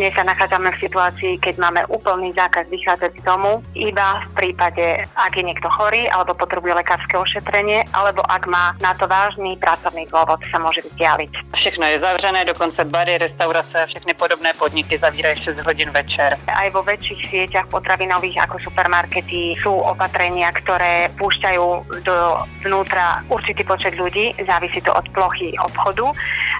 Dnes 0.00 0.16
sa 0.16 0.24
nachádzame 0.24 0.72
v 0.72 0.88
situácii, 0.88 1.36
keď 1.44 1.60
máme 1.60 1.84
úplný 1.92 2.32
zákaz 2.32 2.72
vychádzať 2.72 3.20
z 3.20 3.22
domu, 3.28 3.60
iba 3.76 4.24
v 4.24 4.28
prípade, 4.32 5.04
ak 5.12 5.36
je 5.36 5.44
niekto 5.44 5.68
chorý 5.68 6.08
alebo 6.08 6.32
potrebuje 6.32 6.72
lekárske 6.72 7.20
ošetrenie, 7.20 7.84
alebo 7.92 8.24
ak 8.24 8.48
má 8.48 8.72
na 8.80 8.96
to 8.96 9.04
vážny 9.04 9.60
pracovný 9.60 10.08
dôvod, 10.08 10.40
sa 10.48 10.56
môže 10.56 10.80
vzdialiť. 10.88 11.52
Všechno 11.52 11.84
je 11.84 12.00
zavřené, 12.00 12.48
dokonce 12.48 12.88
bary, 12.88 13.20
restaurace 13.20 13.76
a 13.76 13.84
všechny 13.84 14.16
podobné 14.16 14.56
podniky 14.56 14.96
zavírají 14.96 15.36
6 15.36 15.68
hodin 15.68 15.92
večer. 15.92 16.40
Aj 16.48 16.72
vo 16.72 16.80
väčších 16.80 17.20
sieťach 17.28 17.68
potravinových 17.68 18.40
ako 18.48 18.56
supermarkety 18.72 19.60
sú 19.60 19.84
opatrenia, 19.84 20.48
ktoré 20.48 21.12
púšťajú 21.20 21.64
do 22.08 22.40
vnútra 22.64 23.20
určitý 23.28 23.68
počet 23.68 24.00
ľudí, 24.00 24.32
závisí 24.48 24.80
to 24.80 24.96
od 24.96 25.04
plochy 25.12 25.52
obchodu 25.60 26.08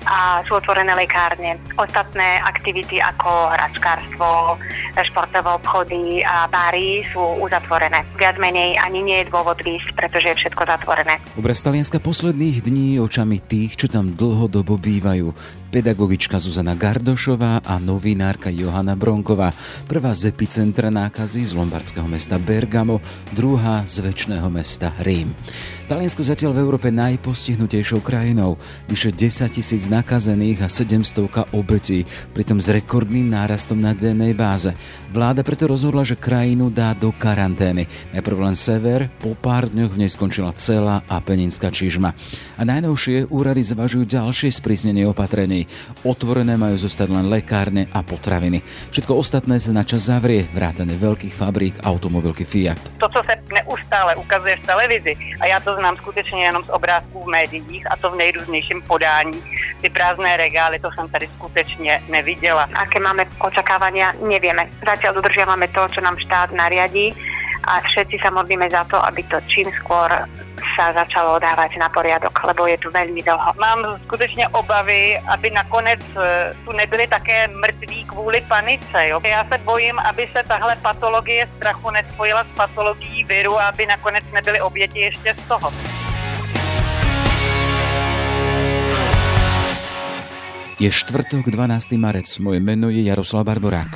a 0.05 0.45
sú 0.45 0.61
otvorené 0.61 0.93
lekárne. 0.93 1.57
Ostatné 1.81 2.45
aktivity 2.45 3.01
ako 3.01 3.30
hračkárstvo, 3.51 4.59
športové 5.01 5.51
obchody 5.57 6.21
a 6.27 6.45
bary 6.51 7.03
sú 7.11 7.21
uzatvorené. 7.41 8.05
Viac 8.21 8.37
menej 8.37 8.77
ani 8.79 9.01
nie 9.01 9.19
je 9.25 9.31
dôvod 9.33 9.59
výsť, 9.65 9.97
pretože 9.97 10.29
je 10.31 10.39
všetko 10.45 10.63
zatvorené. 10.67 11.19
Obraz 11.39 11.65
Talianska 11.65 12.03
posledných 12.03 12.61
dní 12.61 13.01
očami 13.01 13.41
tých, 13.41 13.81
čo 13.81 13.87
tam 13.89 14.13
dlhodobo 14.13 14.77
bývajú 14.77 15.33
pedagogička 15.71 16.43
Zuzana 16.43 16.75
Gardošová 16.75 17.63
a 17.63 17.79
novinárka 17.79 18.51
Johana 18.51 18.99
Bronková. 18.99 19.55
Prvá 19.87 20.11
z 20.19 20.35
epicentra 20.35 20.91
nákazy 20.91 21.47
z 21.47 21.55
lombardského 21.55 22.11
mesta 22.11 22.43
Bergamo, 22.43 22.99
druhá 23.31 23.87
z 23.87 24.03
väčšného 24.03 24.51
mesta 24.51 24.91
Rím. 24.99 25.31
Taliansko 25.91 26.23
zatiaľ 26.23 26.55
v 26.55 26.63
Európe 26.63 26.87
najpostihnutejšou 26.95 27.99
krajinou. 27.99 28.55
Vyše 28.87 29.11
10 29.11 29.51
tisíc 29.51 29.91
nakazených 29.91 30.63
a 30.63 30.71
700 30.71 31.51
obetí, 31.51 32.07
pritom 32.31 32.63
s 32.63 32.71
rekordným 32.71 33.27
nárastom 33.27 33.83
na 33.83 33.91
dennej 33.91 34.31
báze. 34.31 34.71
Vláda 35.11 35.43
preto 35.43 35.67
rozhodla, 35.67 36.07
že 36.07 36.15
krajinu 36.15 36.71
dá 36.71 36.95
do 36.95 37.11
karantény. 37.11 37.91
Najprv 38.15 38.39
len 38.39 38.55
sever, 38.55 39.11
po 39.19 39.35
pár 39.35 39.67
dňoch 39.67 39.91
v 39.91 40.07
nej 40.07 40.11
skončila 40.15 40.55
celá 40.55 41.03
a 41.11 41.19
peninská 41.19 41.75
čižma. 41.75 42.15
A 42.55 42.63
najnovšie 42.63 43.27
úrady 43.27 43.67
zvažujú 43.67 44.07
ďalšie 44.07 44.55
sprísnenie 44.55 45.11
opatrení. 45.11 45.67
Otvorené 46.07 46.55
majú 46.55 46.79
zostať 46.79 47.11
len 47.11 47.27
lekárne 47.27 47.91
a 47.91 48.07
potraviny. 48.07 48.63
Všetko 48.95 49.19
ostatné 49.19 49.59
sa 49.59 49.75
načas 49.75 50.07
zavrie, 50.07 50.47
vrátane 50.55 50.95
veľkých 50.95 51.35
fabrík 51.35 51.83
automobilky 51.83 52.47
Fiat. 52.47 52.79
To, 53.03 53.11
co 53.11 53.27
sa 53.27 53.35
neustále 53.51 54.15
ukazuje 54.15 54.55
v 54.55 54.65
televízii, 54.71 55.17
a 55.43 55.51
ja 55.51 55.59
to 55.59 55.80
poznám 55.81 55.97
skutečně 55.97 56.45
jenom 56.45 56.65
z 56.65 56.69
obrázků 56.69 57.25
v 57.25 57.33
médiích 57.33 57.93
a 57.93 57.97
to 57.97 58.11
v 58.11 58.17
nejrůznějším 58.17 58.83
podání. 58.83 59.43
Ty 59.81 59.89
prázdné 59.91 60.37
regály, 60.37 60.79
to 60.79 60.91
jsem 60.93 61.09
tady 61.09 61.27
skutečně 61.27 62.03
neviděla. 62.09 62.69
Aké 62.75 63.01
máme 63.01 63.25
očakávania, 63.41 64.13
nevieme. 64.21 64.69
Zatiaľ 64.85 65.17
dodržiavame 65.17 65.73
to, 65.73 65.89
čo 65.89 66.05
nám 66.05 66.21
štát 66.21 66.53
nariadí 66.53 67.17
a 67.65 67.81
všetci 67.81 68.21
sa 68.21 68.29
modlíme 68.29 68.69
za 68.69 68.85
to, 68.93 69.01
aby 69.01 69.25
to 69.25 69.41
čím 69.49 69.73
skôr 69.81 70.13
sa 70.77 70.93
začalo 70.93 71.39
dávať 71.39 71.77
na 71.79 71.89
poriadok, 71.89 72.33
lebo 72.45 72.67
je 72.67 72.79
tu 72.79 72.89
veľmi 72.91 73.23
dlho. 73.23 73.53
Mám 73.61 74.01
skutečně 74.05 74.49
obavy, 74.49 75.19
aby 75.29 75.51
nakonec 75.51 76.01
e, 76.17 76.55
tu 76.65 76.73
nebyli 76.73 77.07
také 77.07 77.49
mrtví 77.49 78.05
kvůli 78.05 78.41
panice. 78.49 79.09
Jo. 79.09 79.21
Já 79.25 79.45
se 79.53 79.59
bojím, 79.59 79.99
aby 79.99 80.29
se 80.33 80.43
tahle 80.49 80.77
patologie 80.77 81.49
strachu 81.57 81.91
nespojila 81.91 82.45
s 82.45 82.53
patologií 82.57 83.25
viru 83.25 83.59
a 83.59 83.69
aby 83.69 83.87
nakonec 83.87 84.25
nebyly 84.33 84.61
oběti 84.61 84.99
ještě 84.99 85.35
z 85.45 85.49
toho. 85.49 85.73
Je 90.81 90.89
štvrtok, 90.89 91.53
12. 91.53 91.93
marec. 92.01 92.39
Moje 92.41 92.61
meno 92.61 92.89
je 92.89 93.05
Jaroslav 93.05 93.45
Barborák. 93.45 93.93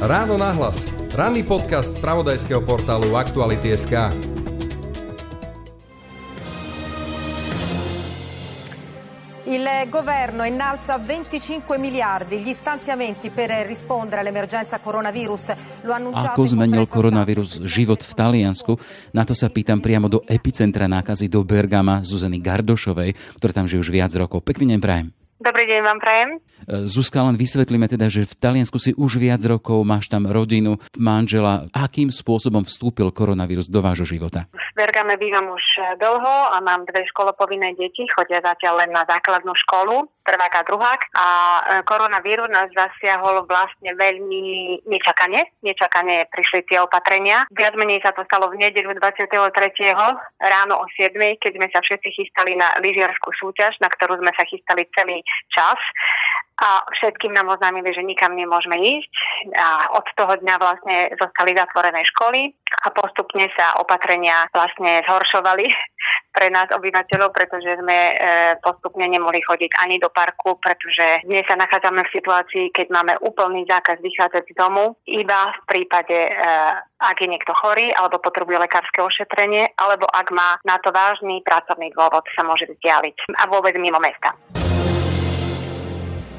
Ráno 0.00 0.40
nahlas. 0.40 0.80
Ranný 1.12 1.42
podcast 1.42 1.94
z 1.94 2.00
pravodajského 2.00 2.64
portálu 2.64 3.12
Aktuality.sk. 3.16 3.92
Il 9.58 9.90
governo 9.90 10.46
innalza 10.46 10.98
25 10.98 11.78
miliardi 11.78 12.38
gli 12.38 12.54
stanziamenti 12.54 13.30
per 13.34 13.50
rispondere 13.66 14.20
all'emergenza 14.20 14.78
coronavirus. 14.78 15.82
Lo 15.82 15.98
Ako 15.98 16.46
zmenil 16.46 16.86
koronavírus 16.86 17.66
život 17.66 17.98
v 17.98 18.12
Taliansku? 18.14 18.78
Na 19.18 19.26
to 19.26 19.34
sa 19.34 19.50
pýtam 19.50 19.82
priamo 19.82 20.06
do 20.06 20.22
epicentra 20.30 20.86
nákazy 20.86 21.26
do 21.26 21.42
Bergama 21.42 22.06
Zuzany 22.06 22.38
Gardošovej, 22.38 23.18
ktorá 23.34 23.50
tam 23.50 23.66
žije 23.66 23.82
už 23.82 23.90
viac 23.90 24.14
rokov. 24.14 24.46
Pekný 24.46 24.78
deň 24.78 24.78
prajem. 24.78 25.17
Dobrý 25.38 25.70
deň 25.70 25.80
vám 25.86 25.98
prajem. 26.02 26.28
E, 26.34 26.90
Zuzka, 26.90 27.22
len 27.22 27.38
vysvetlíme 27.38 27.86
teda, 27.86 28.10
že 28.10 28.26
v 28.26 28.34
Taliansku 28.42 28.74
si 28.82 28.90
už 28.98 29.22
viac 29.22 29.38
rokov, 29.46 29.86
máš 29.86 30.10
tam 30.10 30.26
rodinu, 30.26 30.82
manžela. 30.98 31.70
Akým 31.70 32.10
spôsobom 32.10 32.66
vstúpil 32.66 33.14
koronavírus 33.14 33.70
do 33.70 33.78
vášho 33.78 34.02
života? 34.02 34.50
V 34.50 34.74
Bergame 34.74 35.14
bývam 35.14 35.46
už 35.54 35.64
dlho 36.02 36.34
a 36.50 36.58
mám 36.58 36.82
dve 36.90 37.06
školopovinné 37.14 37.78
deti, 37.78 38.02
chodia 38.10 38.42
zatiaľ 38.42 38.82
len 38.82 38.90
na 38.90 39.06
základnú 39.06 39.54
školu 39.54 40.10
prvák 40.28 40.52
a 40.60 40.62
druhák 40.68 41.00
a 41.16 41.26
e, 41.26 41.62
koronavírus 41.88 42.52
nás 42.52 42.68
zasiahol 42.76 43.48
vlastne 43.48 43.96
veľmi 43.96 44.44
nečakane. 44.84 45.40
Nečakane 45.64 46.28
prišli 46.28 46.68
tie 46.68 46.84
opatrenia. 46.84 47.48
Viac 47.48 47.72
menej 47.80 48.04
sa 48.04 48.12
to 48.12 48.28
stalo 48.28 48.52
v 48.52 48.60
nedeľu 48.60 49.00
23. 49.00 49.32
ráno 50.44 50.74
o 50.76 50.84
7. 50.92 51.16
keď 51.40 51.52
sme 51.56 51.66
sa 51.72 51.80
všetci 51.80 52.08
chystali 52.12 52.52
na 52.60 52.76
lyžiarskú 52.84 53.32
súťaž, 53.32 53.80
na 53.80 53.88
ktorú 53.88 54.20
sme 54.20 54.32
sa 54.36 54.44
chystali 54.44 54.84
celý 54.92 55.24
čas 55.48 55.80
a 56.58 56.82
všetkým 56.90 57.30
nám 57.30 57.54
oznámili, 57.54 57.94
že 57.94 58.02
nikam 58.02 58.34
nemôžeme 58.34 58.74
ísť 58.74 59.14
a 59.54 59.94
od 59.94 60.06
toho 60.18 60.34
dňa 60.42 60.54
vlastne 60.58 60.96
zostali 61.14 61.54
zatvorené 61.54 62.02
školy 62.02 62.50
a 62.82 62.90
postupne 62.90 63.46
sa 63.54 63.78
opatrenia 63.78 64.50
vlastne 64.50 64.98
zhoršovali 65.06 65.70
pre 66.36 66.50
nás 66.50 66.66
obyvateľov, 66.74 67.30
pretože 67.30 67.78
sme 67.78 67.98
e, 68.10 68.14
postupne 68.58 69.06
nemohli 69.06 69.38
chodiť 69.46 69.70
ani 69.86 70.02
do 70.02 70.10
parku, 70.10 70.58
pretože 70.58 71.22
dnes 71.22 71.46
sa 71.46 71.54
nachádzame 71.54 72.02
v 72.02 72.14
situácii, 72.14 72.64
keď 72.74 72.86
máme 72.90 73.14
úplný 73.22 73.62
zákaz 73.66 74.02
vychádzať 74.02 74.44
z 74.50 74.54
domu, 74.58 74.98
iba 75.06 75.54
v 75.54 75.60
prípade, 75.66 76.18
e, 76.26 76.32
ak 76.98 77.16
je 77.22 77.30
niekto 77.30 77.54
chorý 77.54 77.94
alebo 77.94 78.18
potrebuje 78.18 78.66
lekárske 78.66 78.98
ošetrenie, 78.98 79.78
alebo 79.78 80.10
ak 80.10 80.34
má 80.34 80.58
na 80.66 80.82
to 80.82 80.90
vážny 80.90 81.38
pracovný 81.46 81.94
dôvod, 81.94 82.26
sa 82.34 82.42
môže 82.42 82.66
vzdialiť 82.66 83.30
a 83.38 83.46
vôbec 83.46 83.78
mimo 83.78 84.02
mesta. 84.02 84.34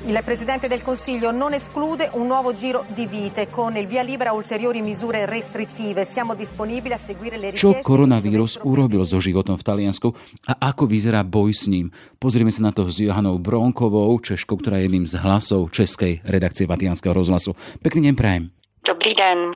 Il 0.09 0.19
Presidente 0.25 0.67
del 0.67 0.81
Consiglio 0.81 1.29
non 1.29 1.53
esclude 1.53 2.09
un 2.15 2.25
nuovo 2.25 2.51
giro 2.51 2.83
di 2.97 3.05
vite 3.05 3.45
con 3.45 3.77
il 3.77 3.85
via 3.85 4.01
libera 4.01 4.31
a 4.31 4.33
ulteriori 4.33 4.81
misure 4.81 5.27
restrittive. 5.27 6.03
Siamo 6.03 6.33
disponibili 6.33 6.95
a 6.95 6.97
seguire 6.97 7.37
le 7.37 7.53
richieste... 7.53 7.77
Čo 7.77 7.85
koronavírus 7.85 8.57
urobil 8.65 9.05
so 9.05 9.21
životom 9.21 9.53
v 9.53 9.61
Taliansku 9.61 10.09
a 10.49 10.73
ako 10.73 10.89
vyzerá 10.89 11.21
boj 11.21 11.53
s 11.53 11.69
ním? 11.69 11.93
Pozrieme 12.17 12.49
sa 12.49 12.65
na 12.65 12.73
to 12.73 12.89
s 12.89 12.97
Johanou 12.97 13.37
Bronkovou, 13.37 14.17
Češkou, 14.17 14.57
ktorá 14.57 14.81
je 14.81 14.89
jedným 14.89 15.05
z 15.05 15.21
hlasov 15.21 15.69
Českej 15.69 16.25
redakcie 16.25 16.65
Vatianského 16.65 17.13
rozhlasu. 17.13 17.53
Pekný 17.85 18.09
deň 18.09 18.15
prajem. 18.17 18.43
Dobrý 18.81 19.13
den. 19.13 19.53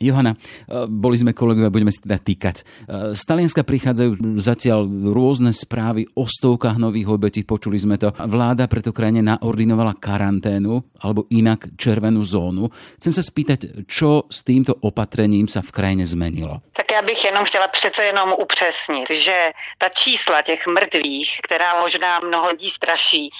Johana, 0.00 0.32
eh, 0.34 0.86
boli 0.86 1.16
sme 1.16 1.32
kolegovia, 1.36 1.72
budeme 1.72 1.92
si 1.92 2.04
teda 2.04 2.18
týkať. 2.20 2.56
Eh, 2.62 3.16
z 3.16 3.22
Talianska 3.26 3.62
prichádzajú 3.64 4.38
zatiaľ 4.38 4.86
rôzne 5.12 5.50
správy 5.52 6.06
o 6.16 6.28
stovkách 6.28 6.76
nových 6.80 7.08
obetí, 7.12 7.42
počuli 7.42 7.80
sme 7.80 7.96
to. 7.96 8.12
Vláda 8.14 8.68
preto 8.68 8.92
krajine 8.92 9.24
naordinovala 9.24 9.96
karanténu 9.96 11.00
alebo 11.00 11.28
inak 11.32 11.76
červenú 11.76 12.22
zónu. 12.24 12.68
Chcem 13.00 13.12
sa 13.12 13.22
spýtať, 13.22 13.88
čo 13.88 14.28
s 14.28 14.42
týmto 14.42 14.76
opatrením 14.82 15.48
sa 15.48 15.60
v 15.60 15.70
krajine 15.72 16.04
zmenilo? 16.06 16.62
Tak 16.72 16.92
já 16.92 17.02
bych 17.02 17.24
jenom 17.24 17.44
chtěla 17.44 17.68
přece 17.68 18.04
jenom 18.04 18.34
upřesnit, 18.38 19.10
že 19.10 19.50
ta 19.78 19.88
čísla 19.88 20.42
těch 20.42 20.66
mrtvých, 20.66 21.40
která 21.42 21.80
možná 21.80 22.20
mnoho 22.20 22.48
lidí 22.48 22.70
straší, 22.70 23.30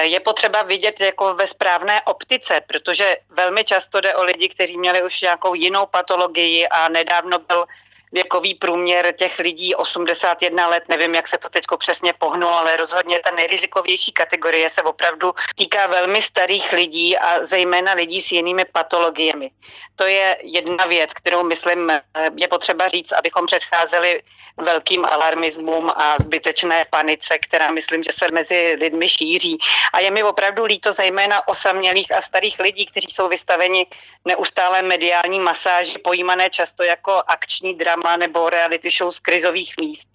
je 0.00 0.20
potřeba 0.20 0.62
vidět 0.62 1.00
jako 1.00 1.34
ve 1.34 1.46
správné 1.46 2.02
optice, 2.02 2.60
protože 2.66 3.16
velmi 3.28 3.64
často 3.64 4.00
jde 4.00 4.14
o 4.14 4.24
lidi, 4.24 4.48
kteří 4.48 4.78
měli 4.78 5.02
už 5.02 5.20
nějakou 5.20 5.54
jinou 5.54 5.86
patologii 5.86 6.68
a 6.68 6.88
nedávno 6.88 7.38
byl 7.38 7.66
věkový 8.12 8.54
průměr 8.54 9.14
těch 9.14 9.38
lidí 9.38 9.74
81 9.74 10.68
let, 10.68 10.84
nevím, 10.88 11.14
jak 11.14 11.28
se 11.28 11.38
to 11.38 11.48
teď 11.48 11.64
přesně 11.78 12.12
pohnulo, 12.12 12.52
ale 12.52 12.76
rozhodně 12.76 13.20
ta 13.20 13.30
nejrizikovější 13.30 14.12
kategorie 14.12 14.70
se 14.70 14.82
opravdu 14.82 15.32
týká 15.54 15.86
velmi 15.86 16.22
starých 16.22 16.72
lidí 16.72 17.18
a 17.18 17.46
zejména 17.46 17.92
lidí 17.92 18.22
s 18.22 18.32
jinými 18.32 18.64
patologiemi. 18.64 19.50
To 19.96 20.06
je 20.06 20.38
jedna 20.42 20.86
věc, 20.86 21.14
kterou 21.14 21.44
myslím 21.44 21.90
eh, 21.90 22.02
je 22.36 22.48
potřeba 22.48 22.88
říct, 22.88 23.12
abychom 23.12 23.46
předcházeli 23.46 24.22
velkým 24.64 25.04
alarmismům 25.04 25.90
a 25.96 26.16
zbytečné 26.20 26.86
panice, 26.90 27.38
která 27.38 27.70
myslím, 27.70 28.02
že 28.04 28.12
se 28.12 28.26
mezi 28.32 28.76
lidmi 28.80 29.08
šíří. 29.08 29.58
A 29.92 30.00
je 30.00 30.10
mi 30.10 30.22
opravdu 30.22 30.64
líto 30.64 30.92
zejména 30.92 31.48
osamělých 31.48 32.12
a 32.12 32.20
starých 32.20 32.58
lidí, 32.58 32.86
kteří 32.86 33.08
jsou 33.10 33.28
vystaveni 33.28 33.86
neustále 34.24 34.82
mediální 34.82 35.40
masáži, 35.40 35.98
pojímané 35.98 36.50
často 36.50 36.82
jako 36.82 37.22
akční 37.26 37.74
drama 37.74 38.16
nebo 38.16 38.50
reality 38.50 38.90
show 38.90 39.12
z 39.12 39.18
krizových 39.18 39.74
míst. 39.80 40.08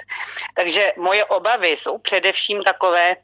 Takže 0.54 0.94
moje 0.98 1.26
obavy 1.26 1.70
jsou 1.70 1.98
především 1.98 2.64
takové, 2.64 3.16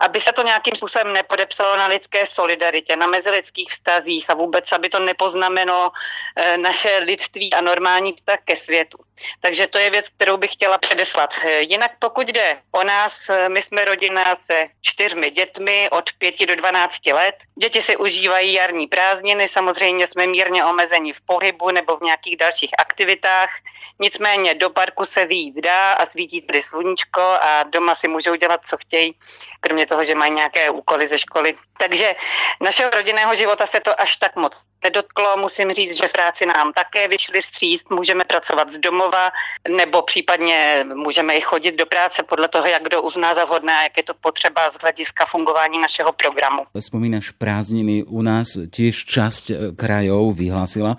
aby 0.00 0.20
se 0.20 0.32
to 0.32 0.42
nějakým 0.42 0.76
způsobem 0.76 1.12
nepodepsalo 1.12 1.76
na 1.76 1.86
lidské 1.86 2.26
solidaritě, 2.26 2.96
na 2.96 3.06
mezilidských 3.06 3.70
vztazích 3.70 4.30
a 4.30 4.34
vůbec, 4.34 4.72
aby 4.72 4.88
to 4.88 4.98
nepoznamenalo 4.98 5.90
eh, 6.36 6.58
naše 6.58 6.98
lidství 6.98 7.52
a 7.52 7.60
normální 7.60 8.12
vztah 8.12 8.38
ke 8.44 8.56
světu. 8.56 8.98
Takže 9.40 9.66
to 9.66 9.78
je 9.78 9.90
věc, 9.90 10.08
kterou 10.08 10.36
bych 10.36 10.52
chtěla 10.52 10.78
předeslat. 10.78 11.30
Eh, 11.44 11.60
jinak 11.60 11.90
pokud 11.98 12.28
jde 12.28 12.58
o 12.70 12.84
nás, 12.84 13.12
eh, 13.28 13.48
my 13.48 13.62
jsme 13.62 13.84
rodina 13.84 14.36
se 14.36 14.66
čtyřmi 14.82 15.30
dětmi 15.30 15.88
od 15.90 16.12
5 16.18 16.46
do 16.46 16.56
12 16.56 17.12
let. 17.12 17.34
Děti 17.58 17.82
si 17.82 17.96
užívají 17.96 18.52
jarní 18.52 18.86
prázdniny, 18.86 19.48
samozřejmě 19.48 20.06
jsme 20.06 20.26
mírně 20.26 20.64
omezení 20.64 21.12
v 21.12 21.20
pohybu 21.20 21.70
nebo 21.70 21.96
v 21.96 22.02
nějakých 22.02 22.36
dalších 22.36 22.70
aktivitách. 22.78 23.50
Nicméně 23.98 24.54
do 24.54 24.70
parku 24.70 25.04
se 25.04 25.26
výjít 25.26 25.54
dá 25.62 25.92
a 25.92 26.06
svítí 26.06 26.42
tady 26.42 26.60
sluníčko 26.60 27.20
a 27.20 27.62
doma 27.62 27.94
si 27.94 28.08
můžou 28.08 28.34
dělat, 28.34 28.66
co 28.66 28.76
chtějí, 28.76 29.14
kromě 29.60 29.83
toho, 29.86 30.04
že 30.04 30.14
mají 30.14 30.32
nějaké 30.32 30.70
úkoly 30.70 31.06
ze 31.06 31.18
školy. 31.18 31.54
Takže 31.78 32.14
našeho 32.62 32.90
rodinného 32.90 33.34
života 33.34 33.66
se 33.66 33.80
to 33.80 34.00
až 34.00 34.16
tak 34.16 34.36
moc 34.36 34.54
nedotklo. 34.84 35.36
Musím 35.36 35.72
říct, 35.72 35.96
že 35.96 36.08
práci 36.08 36.46
nám 36.46 36.72
také 36.72 37.08
vyšli 37.08 37.40
vstříct, 37.40 37.90
můžeme 37.90 38.24
pracovat 38.24 38.72
z 38.72 38.78
domova, 38.78 39.30
nebo 39.68 40.02
případně 40.02 40.84
můžeme 40.94 41.36
i 41.36 41.40
chodit 41.40 41.74
do 41.76 41.86
práce 41.86 42.22
podle 42.22 42.48
toho, 42.48 42.66
jak 42.66 42.82
kdo 42.82 43.02
uzná 43.02 43.34
za 43.34 43.44
vhodné 43.44 43.72
a 43.72 43.82
jak 43.82 43.96
je 43.96 44.04
to 44.04 44.14
potřeba 44.14 44.70
z 44.70 44.76
hlediska 44.80 45.26
fungování 45.26 45.78
našeho 45.78 46.12
programu. 46.12 46.62
Spomínaš 46.78 47.30
prázdniny 47.30 48.04
u 48.04 48.22
nás, 48.22 48.54
tiež 48.70 49.08
časť 49.08 49.44
e, 49.50 49.54
krajov 49.74 50.36
vyhlásila 50.36 50.94
e, 50.94 50.98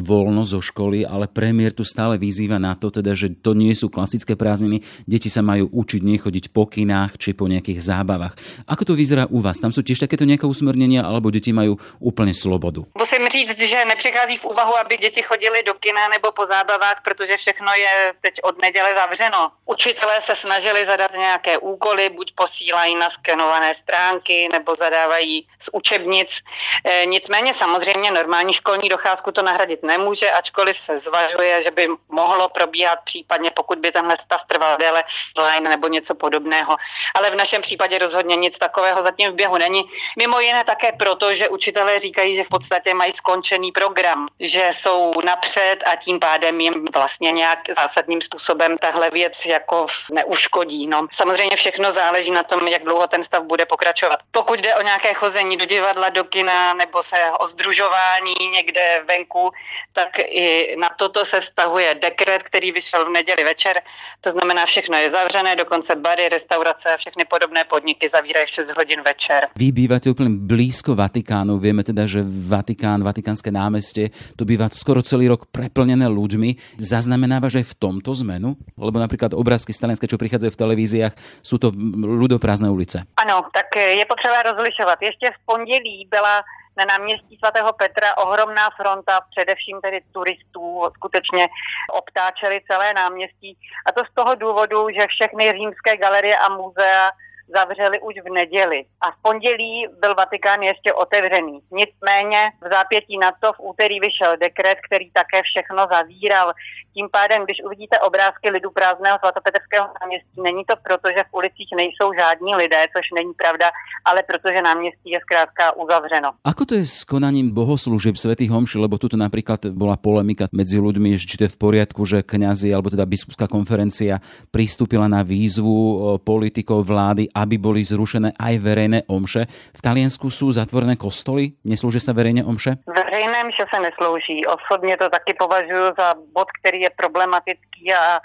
voľno 0.00 0.46
zo 0.46 0.62
školy, 0.64 1.04
ale 1.04 1.28
premiér 1.28 1.76
tu 1.76 1.84
stále 1.84 2.16
vyzýva 2.16 2.62
na 2.62 2.78
to, 2.78 2.88
teda, 2.88 3.12
že 3.12 3.34
to 3.42 3.52
nie 3.52 3.74
sú 3.74 3.90
klasické 3.90 4.38
prázdniny, 4.38 4.80
deti 5.04 5.28
sa 5.28 5.42
majú 5.42 5.68
učiť 5.68 6.00
nechodiť 6.00 6.44
po 6.54 6.64
kinách 6.64 7.18
či 7.20 7.36
po 7.36 7.50
nejakých 7.50 7.82
zábavách. 7.82 8.23
Ako 8.68 8.84
to 8.84 8.94
vyzerá 8.94 9.26
u 9.28 9.40
vás? 9.40 9.58
Tam 9.60 9.72
sú 9.72 9.82
tiež 9.82 10.00
takéto 10.04 10.24
nejaké 10.24 10.46
usmernenia, 10.48 11.04
alebo 11.04 11.28
deti 11.28 11.52
majú 11.52 11.76
úplne 12.00 12.32
slobodu? 12.32 12.86
Musím 12.98 13.28
říct, 13.28 13.58
že 13.58 13.84
nepřichází 13.84 14.36
v 14.36 14.44
úvahu, 14.44 14.78
aby 14.78 14.96
děti 14.96 15.22
chodili 15.22 15.62
do 15.62 15.74
kina 15.74 16.08
nebo 16.08 16.32
po 16.32 16.46
zábavách, 16.46 17.02
protože 17.04 17.36
všechno 17.36 17.72
je 17.74 18.14
teď 18.20 18.34
od 18.42 18.62
neděle 18.62 18.94
zavřeno. 18.94 19.50
Učitelé 19.64 20.20
se 20.20 20.34
snažili 20.34 20.86
zadat 20.86 21.12
nějaké 21.12 21.58
úkoly, 21.58 22.08
buď 22.08 22.32
posílají 22.34 22.96
na 22.96 23.10
skenované 23.10 23.74
stránky 23.74 24.48
nebo 24.52 24.74
zadávají 24.74 25.46
z 25.58 25.70
učebnic. 25.72 26.40
E, 26.84 27.06
nicméně 27.06 27.54
samozřejmě 27.54 28.10
normální 28.10 28.52
školní 28.52 28.88
docházku 28.88 29.32
to 29.32 29.42
nahradit 29.42 29.82
nemůže, 29.82 30.30
ačkoliv 30.30 30.78
se 30.78 30.98
zvažuje, 30.98 31.62
že 31.62 31.70
by 31.70 31.88
mohlo 32.08 32.48
probíhat 32.48 32.98
případně, 33.04 33.50
pokud 33.50 33.78
by 33.78 33.92
tenhle 33.92 34.16
stav 34.16 34.44
trval 34.44 34.76
déle, 34.80 35.04
online 35.38 35.70
nebo 35.70 35.88
něco 35.88 36.14
podobného. 36.14 36.76
Ale 37.14 37.30
v 37.30 37.34
našem 37.34 37.62
případě 37.62 37.98
rozhodně 37.98 38.13
nic 38.22 38.58
takového 38.58 39.02
zatím 39.02 39.30
v 39.30 39.34
běhu 39.34 39.56
není. 39.58 39.84
Mimo 40.18 40.40
jiné 40.40 40.64
také 40.64 40.92
proto, 40.92 41.34
že 41.34 41.48
učitelé 41.48 41.98
říkají, 41.98 42.34
že 42.34 42.44
v 42.44 42.48
podstatě 42.48 42.94
mají 42.94 43.12
skončený 43.12 43.72
program, 43.72 44.26
že 44.40 44.70
jsou 44.72 45.12
napřed 45.24 45.76
a 45.86 45.96
tím 45.96 46.20
pádem 46.20 46.60
jim 46.60 46.84
vlastně 46.94 47.32
nějak 47.32 47.58
zásadním 47.78 48.20
způsobem 48.20 48.78
tahle 48.78 49.10
věc 49.10 49.46
jako 49.46 49.86
neuškodí. 50.12 50.86
No. 50.86 51.06
Samozřejmě 51.12 51.56
všechno 51.56 51.92
záleží 51.92 52.30
na 52.30 52.42
tom, 52.42 52.68
jak 52.68 52.82
dlouho 52.82 53.06
ten 53.06 53.22
stav 53.22 53.42
bude 53.42 53.66
pokračovat. 53.66 54.20
Pokud 54.30 54.60
jde 54.60 54.74
o 54.74 54.82
nějaké 54.82 55.14
chození 55.14 55.56
do 55.56 55.64
divadla, 55.64 56.08
do 56.08 56.24
kina 56.24 56.74
nebo 56.74 57.02
se 57.02 57.16
o 57.38 57.46
združování 57.46 58.34
někde 58.52 59.02
venku, 59.04 59.50
tak 59.92 60.18
i 60.18 60.76
na 60.78 60.90
toto 60.96 61.24
se 61.24 61.40
vztahuje 61.40 61.94
dekret, 61.94 62.42
který 62.42 62.72
vyšel 62.72 63.04
v 63.04 63.08
neděli 63.08 63.44
večer. 63.44 63.82
To 64.20 64.30
znamená, 64.30 64.66
všechno 64.66 64.98
je 64.98 65.10
zavřené, 65.10 65.56
dokonce 65.56 65.94
bary, 65.96 66.28
restaurace 66.28 66.94
a 66.94 66.96
všechny 66.96 67.24
podobné 67.24 67.64
podniky 67.64 68.03
zavírají 68.08 68.46
6 68.46 68.76
hodin 68.76 69.00
večer. 69.02 69.48
Vy 69.56 69.72
bývate 69.72 70.10
úplne 70.10 70.30
blízko 70.34 70.94
Vatikánu. 70.94 71.58
Vieme 71.58 71.82
teda, 71.86 72.04
že 72.04 72.22
Vatikán 72.24 73.02
Vatikánske 73.04 73.50
námestie, 73.50 74.10
to 74.34 74.44
býva 74.44 74.68
skoro 74.72 75.02
celý 75.02 75.28
rok 75.30 75.46
preplnené 75.50 76.06
ľuďmi. 76.08 76.80
Zaznamenávaš 76.80 77.62
aj 77.62 77.66
v 77.70 77.74
tomto 77.78 78.10
zmenu? 78.24 78.56
Lebo 78.76 78.96
napríklad 78.98 79.32
obrázky 79.36 79.72
z 79.72 79.80
Talianska, 79.84 80.10
čo 80.10 80.20
prichádzajú 80.20 80.50
v 80.52 80.60
televíziách, 80.60 81.14
sú 81.42 81.56
to 81.60 81.72
ľudoprázdne 82.02 82.68
ulice. 82.70 83.06
Ano, 83.20 83.46
tak 83.52 83.72
je 83.76 84.04
potřeba 84.04 84.42
rozlišovat. 84.42 84.98
Ještě 85.02 85.30
v 85.30 85.38
pondělí 85.46 86.08
byla 86.10 86.42
na 86.76 86.84
náměstí 86.84 87.36
svatého 87.38 87.72
Petra 87.72 88.16
ohromná 88.18 88.66
fronta, 88.76 89.20
především 89.30 89.80
tedy 89.80 90.00
turistů, 90.12 90.82
skutečně 90.96 91.48
obtáčeli 91.92 92.60
celé 92.70 92.94
náměstí. 92.94 93.56
A 93.86 93.92
to 93.92 94.00
z 94.10 94.14
toho 94.14 94.34
důvodu, 94.34 94.88
že 94.96 95.06
všechny 95.14 95.52
římské 95.52 95.96
galerie 95.96 96.36
a 96.38 96.48
muzea 96.48 97.10
zavřeli 97.56 98.00
už 98.00 98.14
v 98.24 98.28
neděli. 98.32 98.84
A 99.00 99.10
v 99.10 99.16
pondělí 99.22 99.86
byl 100.00 100.14
Vatikán 100.14 100.62
ještě 100.62 100.92
otevřený. 100.92 101.60
Nicméně 101.72 102.40
v 102.64 102.66
zápětí 102.72 103.18
na 103.18 103.32
to 103.40 103.52
v 103.52 103.60
úterý 103.70 104.00
vyšel 104.00 104.36
dekret, 104.36 104.78
který 104.86 105.10
také 105.10 105.42
všechno 105.42 105.86
zavíral. 105.92 106.52
Tím 106.94 107.08
pádem, 107.10 107.44
když 107.44 107.58
uvidíte 107.66 107.98
obrázky 107.98 108.50
lidu 108.50 108.70
prázdného 108.70 109.18
svatopetrského 109.18 109.86
náměstí, 110.00 110.36
není 110.42 110.62
to 110.64 110.74
proto, 110.86 111.08
že 111.16 111.26
v 111.26 111.34
ulicích 111.34 111.70
nejsou 111.76 112.08
žádní 112.20 112.54
lidé, 112.54 112.80
což 112.94 113.04
není 113.18 113.34
pravda, 113.34 113.66
ale 114.04 114.22
protože 114.22 114.62
náměstí 114.62 115.10
je 115.10 115.20
zkrátka 115.20 115.76
uzavřeno. 115.76 116.30
Ako 116.44 116.62
to 116.64 116.74
je 116.78 116.86
s 116.86 117.02
konaním 117.02 117.50
bohoslúžieb 117.50 118.14
svätých 118.14 118.50
homši, 118.54 118.78
lebo 118.78 118.94
tuto 118.94 119.18
napríklad 119.18 119.74
bola 119.74 119.98
polemika 119.98 120.46
medzi 120.54 120.78
ľuďmi, 120.78 121.18
či 121.18 121.34
to 121.34 121.50
je 121.50 121.54
v 121.54 121.58
poriadku, 121.58 122.06
že 122.06 122.22
kňazi 122.22 122.70
alebo 122.70 122.94
teda 122.94 123.02
biskupská 123.02 123.50
konferencia 123.50 124.22
pristúpila 124.54 125.10
na 125.10 125.26
výzvu 125.26 125.74
politikov 126.22 126.86
vlády, 126.86 127.26
aby 127.34 127.58
boli 127.58 127.82
zrušené 127.84 128.32
aj 128.38 128.54
verejné 128.62 128.98
omše. 129.10 129.50
V 129.74 129.80
Taliansku 129.82 130.30
sú 130.30 130.54
zatvorené 130.54 130.94
kostoly? 130.94 131.58
Neslúžia 131.66 132.00
sa 132.00 132.14
verejne 132.14 132.46
omše? 132.46 132.78
Verejné 132.86 133.44
omše 133.44 133.64
se 133.74 133.78
neslouží. 133.80 134.46
Osobně 134.46 134.96
to 134.96 135.10
taky 135.10 135.34
považuji 135.34 135.92
za 135.98 136.14
bod, 136.32 136.48
který 136.60 136.80
je 136.80 136.90
problematický 136.90 137.94
a 137.94 138.20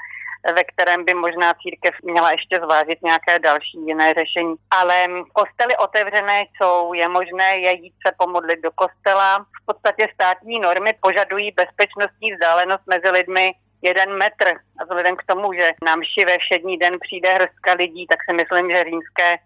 ve 0.56 0.64
kterém 0.64 1.06
by 1.06 1.14
možná 1.14 1.54
církev 1.54 1.94
měla 2.04 2.32
ještě 2.32 2.60
zvážit 2.64 3.00
nějaké 3.04 3.40
další 3.40 3.78
jiné 3.88 4.14
řešení. 4.14 4.56
Ale 4.72 5.08
kostely 5.34 5.78
otevřené 5.78 6.46
jsou, 6.56 6.94
je 6.94 7.08
možné 7.08 7.58
je 7.58 7.72
jít 7.84 7.94
se 8.08 8.14
pomodlit 8.18 8.60
do 8.64 8.72
kostela. 8.72 9.46
V 9.62 9.66
podstatě 9.66 10.08
státní 10.14 10.60
normy 10.60 10.94
požadují 11.02 11.52
bezpečnostní 11.52 12.34
vzdálenost 12.34 12.84
mezi 12.88 13.10
lidmi 13.10 13.52
jeden 13.82 14.18
metr. 14.18 14.48
A 14.80 14.84
vzhledem 14.84 15.16
k 15.16 15.24
tomu, 15.24 15.54
že 15.54 15.72
na 15.86 15.96
mši 15.96 16.26
ve 16.26 16.38
všední 16.38 16.78
den 16.78 16.98
přijde 17.00 17.34
hrstka 17.34 17.74
lidí, 17.74 18.08
tak 18.08 18.20
si 18.30 18.34
myslím, 18.36 18.72
že 18.72 18.84
římské 18.84 19.38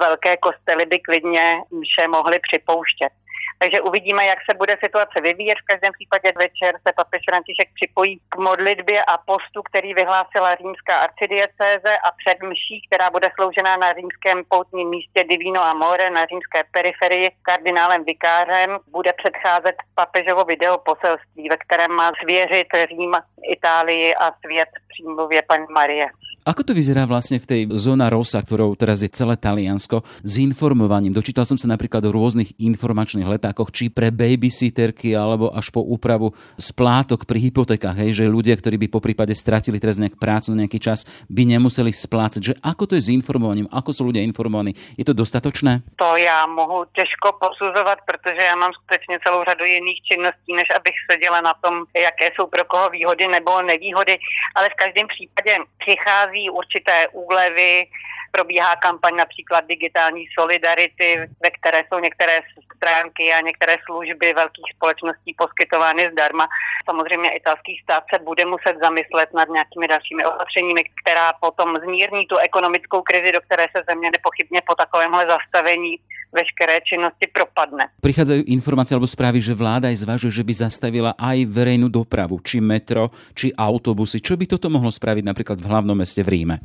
velké 0.00 0.36
kostely 0.36 0.86
by 0.86 0.98
klidně 1.00 1.62
mše 1.70 2.08
mohly 2.08 2.38
připouštět. 2.38 3.12
Takže 3.58 3.80
uvidíme, 3.80 4.26
jak 4.26 4.38
se 4.50 4.56
bude 4.56 4.76
situace 4.84 5.20
vyvíjet. 5.20 5.58
V 5.58 5.70
každém 5.72 5.92
případě 5.92 6.32
večer 6.44 6.72
se 6.86 6.92
papež 6.96 7.22
František 7.30 7.68
připojí 7.74 8.20
k 8.28 8.36
modlitbě 8.36 9.04
a 9.04 9.14
postu, 9.18 9.62
který 9.62 9.94
vyhlásila 9.94 10.54
římská 10.54 10.98
arcidiecéze 10.98 11.92
a 12.06 12.08
před 12.20 12.38
mší, 12.42 12.76
která 12.86 13.10
bude 13.10 13.28
sloužena 13.34 13.76
na 13.76 13.92
římském 13.92 14.42
poutním 14.48 14.88
místě 14.88 15.24
Divino 15.24 15.62
Amore 15.62 16.10
na 16.10 16.24
římské 16.24 16.64
periferii 16.70 17.30
kardinálem 17.42 18.04
Vikářem, 18.04 18.78
bude 18.86 19.12
předcházet 19.12 19.76
papežovo 19.94 20.44
video 20.44 20.78
poselství, 20.78 21.48
ve 21.48 21.56
kterém 21.56 21.92
má 21.92 22.12
svěřit 22.22 22.66
Řím, 22.88 23.12
Itálii 23.52 24.14
a 24.14 24.32
svět 24.44 24.68
přímluvě 24.88 25.42
paní 25.42 25.66
Marie. 25.70 26.06
Ako 26.42 26.66
to 26.66 26.74
vyzerá 26.74 27.06
vlastne 27.06 27.38
v 27.38 27.46
tej 27.46 27.62
zóna 27.78 28.10
Rosa, 28.10 28.42
ktorou 28.42 28.74
teraz 28.74 29.06
je 29.06 29.10
celé 29.14 29.38
Taliansko, 29.38 30.02
s 30.26 30.42
informovaním? 30.42 31.14
Dočítal 31.14 31.46
som 31.46 31.54
sa 31.54 31.70
napríklad 31.70 32.02
o 32.02 32.10
rôznych 32.10 32.58
informačných 32.58 33.30
letákoch, 33.30 33.70
či 33.70 33.94
pre 33.94 34.10
babysitterky, 34.10 35.14
alebo 35.14 35.54
až 35.54 35.70
po 35.70 35.86
úpravu 35.86 36.34
splátok 36.58 37.30
pri 37.30 37.46
hypotékach, 37.46 37.94
hej, 37.94 38.18
že 38.18 38.24
ľudia, 38.26 38.58
ktorí 38.58 38.74
by 38.74 38.88
po 38.90 38.98
prípade 38.98 39.30
stratili 39.38 39.78
teraz 39.78 40.02
nejak 40.02 40.18
prácu 40.18 40.50
na 40.50 40.66
nejaký 40.66 40.82
čas, 40.82 41.06
by 41.30 41.46
nemuseli 41.46 41.94
splácať. 41.94 42.42
Že 42.42 42.54
ako 42.58 42.90
to 42.90 42.98
je 42.98 43.06
s 43.06 43.14
informovaním? 43.14 43.70
Ako 43.70 43.94
sú 43.94 44.02
ľudia 44.10 44.26
informovaní? 44.26 44.74
Je 44.98 45.06
to 45.06 45.14
dostatočné? 45.14 45.86
To 46.02 46.18
já 46.18 46.42
mohu 46.50 46.90
těžko 46.90 47.38
posuzovat, 47.38 48.02
protože 48.02 48.42
já 48.42 48.56
mám 48.58 48.74
skutečně 48.74 49.22
celou 49.22 49.46
řadu 49.46 49.62
jiných 49.64 50.00
činností, 50.10 50.50
než 50.58 50.66
abych 50.74 50.98
seděla 51.06 51.40
na 51.40 51.54
tom, 51.62 51.86
jaké 51.94 52.34
jsou 52.34 52.50
pro 52.50 52.64
koho 52.66 52.90
výhody 52.90 53.30
nebo 53.30 53.62
nevýhody, 53.62 54.18
ale 54.58 54.66
v 54.74 54.78
každém 54.82 55.06
případě 55.06 55.52
přichází 55.78 56.31
nachází 56.32 56.50
určité 56.50 57.08
úlevy, 57.12 57.86
probíhá 58.30 58.76
kampaň 58.76 59.16
například 59.16 59.66
digitální 59.66 60.24
solidarity, 60.40 61.28
ve 61.42 61.50
které 61.50 61.84
jsou 61.88 61.98
některé 62.00 62.40
stránky 62.76 63.32
a 63.32 63.40
některé 63.40 63.76
služby 63.84 64.32
velkých 64.32 64.72
společností 64.76 65.34
poskytovány 65.38 66.08
zdarma. 66.12 66.48
Samozřejmě 66.84 67.30
italský 67.30 67.80
stát 67.82 68.04
se 68.14 68.18
bude 68.24 68.44
muset 68.44 68.76
zamyslet 68.82 69.32
nad 69.34 69.48
nějakými 69.48 69.88
dalšími 69.88 70.24
opatřeními, 70.24 70.84
která 71.02 71.32
potom 71.32 71.76
zmírní 71.76 72.26
tu 72.26 72.36
ekonomickou 72.36 73.02
krizi, 73.02 73.32
do 73.32 73.40
které 73.40 73.66
se 73.76 73.82
země 73.88 74.10
nepochybně 74.10 74.60
po 74.66 74.74
takovémhle 74.74 75.26
zastavení 75.28 75.96
veškeré 76.32 76.80
činnosti 76.82 77.28
propadne. 77.28 77.92
Prichádzajú 78.00 78.48
informácie 78.48 78.96
alebo 78.96 79.06
správy, 79.06 79.38
že 79.44 79.52
vláda 79.52 79.92
aj 79.92 80.02
zvažuje, 80.02 80.32
že 80.32 80.46
by 80.48 80.52
zastavila 80.56 81.12
aj 81.20 81.44
verejnú 81.46 81.92
dopravu, 81.92 82.40
či 82.40 82.58
metro, 82.58 83.12
či 83.36 83.52
autobusy. 83.52 84.18
Čo 84.18 84.40
by 84.40 84.48
toto 84.48 84.72
mohlo 84.72 84.88
spraviť 84.88 85.24
napríklad 85.28 85.60
v 85.60 85.68
hlavnom 85.68 85.94
meste 85.94 86.24
v 86.24 86.32
Ríme? 86.32 86.56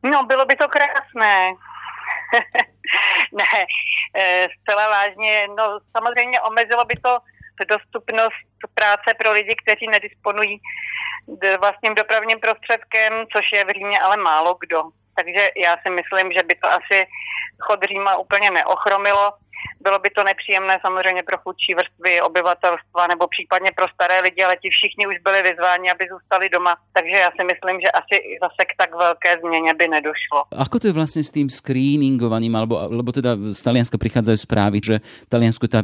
No, 0.00 0.24
bylo 0.24 0.48
by 0.48 0.56
to 0.56 0.66
krásné. 0.72 1.52
ne, 3.38 3.44
eh, 4.16 4.48
zcela 4.62 4.88
vážně, 4.88 5.46
no 5.56 5.78
samozřejmě 5.96 6.40
omezilo 6.40 6.84
by 6.84 6.94
to 6.94 7.18
dostupnost 7.68 8.48
práce 8.74 9.14
pro 9.18 9.32
lidi, 9.32 9.56
kteří 9.62 9.86
nedisponují 9.86 10.60
vlastním 11.60 11.94
dopravním 11.94 12.40
prostředkem, 12.40 13.12
což 13.36 13.44
je 13.52 13.64
v 13.64 13.70
Římě 13.70 14.00
ale 14.00 14.16
málo 14.16 14.56
kdo. 14.60 14.82
Takže 15.16 15.48
já 15.56 15.76
si 15.82 15.90
myslím, 15.90 16.32
že 16.32 16.42
by 16.42 16.54
to 16.54 16.68
asi 16.68 17.06
chod 17.60 17.84
Říma 17.84 18.16
úplně 18.16 18.50
neochromilo. 18.50 19.32
Bylo 19.80 19.98
by 19.98 20.10
to 20.10 20.24
nepříjemné 20.24 20.78
samozřejmě 20.86 21.22
pro 21.22 21.38
chudší 21.44 21.74
vrstvy 21.74 22.20
obyvatelstva 22.20 23.06
nebo 23.06 23.24
případně 23.28 23.70
pro 23.76 23.86
staré 23.94 24.20
lidi, 24.20 24.44
ale 24.44 24.56
ti 24.56 24.68
všichni 24.70 25.06
už 25.06 25.16
byli 25.26 25.42
vyzváni, 25.42 25.90
aby 25.90 26.04
zůstali 26.12 26.48
doma. 26.48 26.76
Takže 26.92 27.16
já 27.24 27.30
si 27.36 27.42
myslím, 27.50 27.76
že 27.80 27.90
asi 28.00 28.16
zase 28.44 28.62
k 28.70 28.72
tak 28.76 28.90
veľké 28.94 29.30
změně 29.40 29.74
by 29.74 29.86
nedošlo. 29.88 30.38
Ako 30.50 30.76
to 30.78 30.90
je 30.90 30.96
vlastne 30.96 31.22
s 31.24 31.30
tým 31.32 31.48
screeningovaním, 31.48 32.54
alebo, 32.56 32.76
lebo 32.90 33.10
teda 33.12 33.38
z 33.54 33.60
Talianska 33.62 33.96
prichádzajú 33.96 34.38
správy, 34.38 34.78
že 34.82 34.96
v 35.00 35.28
Taliansku 35.30 35.66
tá 35.70 35.80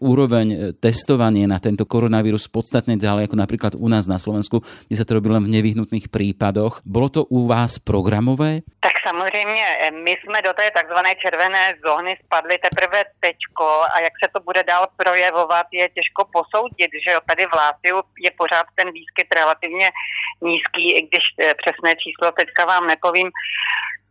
úroveň 0.00 0.46
e, 0.50 0.56
testovanie 0.74 1.46
na 1.46 1.62
tento 1.62 1.86
koronavírus 1.86 2.48
podstatne 2.50 2.96
ďalej 2.96 3.30
ako 3.30 3.36
napríklad 3.36 3.72
u 3.76 3.86
nás 3.86 4.08
na 4.10 4.18
Slovensku, 4.18 4.64
kde 4.88 4.96
sa 4.96 5.06
to 5.06 5.20
robí 5.20 5.28
len 5.30 5.44
v 5.44 5.52
nevyhnutných 5.60 6.08
prípadoch. 6.10 6.82
Bolo 6.82 7.08
to 7.12 7.20
u 7.28 7.46
vás 7.46 7.78
programové? 7.78 8.66
Tak 8.80 8.95
samozřejmě, 9.08 9.66
e, 9.80 9.90
my 9.90 10.10
jsme 10.10 10.42
do 10.42 10.52
té 10.52 10.70
takzvané 10.70 11.14
červené 11.14 11.74
zóny 11.86 12.18
spadli 12.24 12.58
teprve 12.58 13.04
teďko 13.20 13.66
a 13.94 14.00
jak 14.00 14.12
se 14.22 14.30
to 14.32 14.40
bude 14.40 14.62
dál 14.62 14.86
projevovat, 14.96 15.66
je 15.72 15.88
těžko 15.88 16.24
posoudit, 16.32 16.90
že 17.04 17.10
jo, 17.12 17.20
tady 17.28 17.46
v 17.46 17.54
Láciu 17.54 17.96
je 18.18 18.30
pořád 18.30 18.66
ten 18.74 18.92
výskyt 18.92 19.34
relativně 19.34 19.90
nízký, 20.40 20.84
i 20.98 21.02
když 21.02 21.24
eh, 21.40 21.54
přesné 21.54 21.96
číslo 21.96 22.32
teďka 22.32 22.64
vám 22.64 22.86
nepovím. 22.86 23.30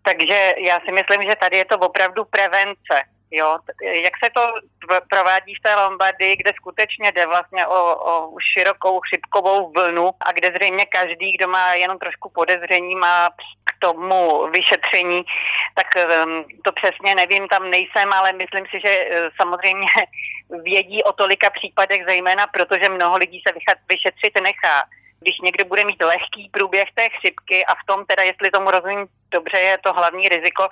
Takže 0.04 0.54
já 0.58 0.80
si 0.80 0.92
myslím, 0.92 1.22
že 1.30 1.36
tady 1.36 1.58
je 1.58 1.66
to 1.66 1.78
opravdu 1.78 2.26
prevence. 2.26 2.96
Jo, 3.32 3.58
jak 3.82 4.14
se 4.24 4.30
to 4.30 4.42
provádí 5.10 5.56
v 5.56 5.62
té 5.64 5.76
Lombardii, 5.76 6.36
kde 6.36 6.54
skutečně 6.56 7.12
jde 7.12 7.26
vlastně 7.28 7.68
o, 7.68 7.96
o 7.96 8.40
širokou 8.40 9.00
chřipkovou 9.00 9.72
vlnu 9.72 10.12
a 10.22 10.32
kde 10.32 10.52
zřejmě 10.56 10.86
každý, 10.86 11.32
kdo 11.38 11.48
má 11.48 11.74
jenom 11.74 12.00
trošku 12.00 12.30
podezření, 12.30 12.96
má 12.96 13.30
k 13.64 13.72
tomu 13.80 14.48
vyšetření, 14.52 15.24
tak 15.76 15.88
um, 15.96 16.46
to 16.64 16.72
přesně 16.72 17.16
nevím, 17.16 17.48
tam 17.48 17.70
nejsem, 17.70 18.14
ale 18.14 18.34
myslím 18.34 18.66
si, 18.66 18.80
že 18.86 19.06
uh, 19.06 19.16
samozřejmě 19.42 19.88
vědí 20.64 21.04
o 21.04 21.12
tolika 21.12 21.50
případech, 21.50 22.02
zejména 22.08 22.48
protože 22.48 22.90
mnoho 22.90 23.18
lidí 23.18 23.42
se 23.48 23.54
vyšetřit 23.90 24.42
nechá 24.44 24.84
když 25.22 25.40
někdo 25.44 25.66
bude 25.66 25.86
mít 25.86 26.02
lehký 26.02 26.50
průběh 26.52 26.90
té 26.94 27.10
chřipky 27.10 27.66
a 27.66 27.76
v 27.76 27.86
tom 27.88 28.06
teda, 28.06 28.24
jestli 28.24 28.52
tomu 28.52 28.72
rozumím 28.72 29.08
dobře, 29.32 29.58
je 29.60 29.78
to 29.78 29.94
hlavní 29.94 30.30
riziko, 30.30 30.68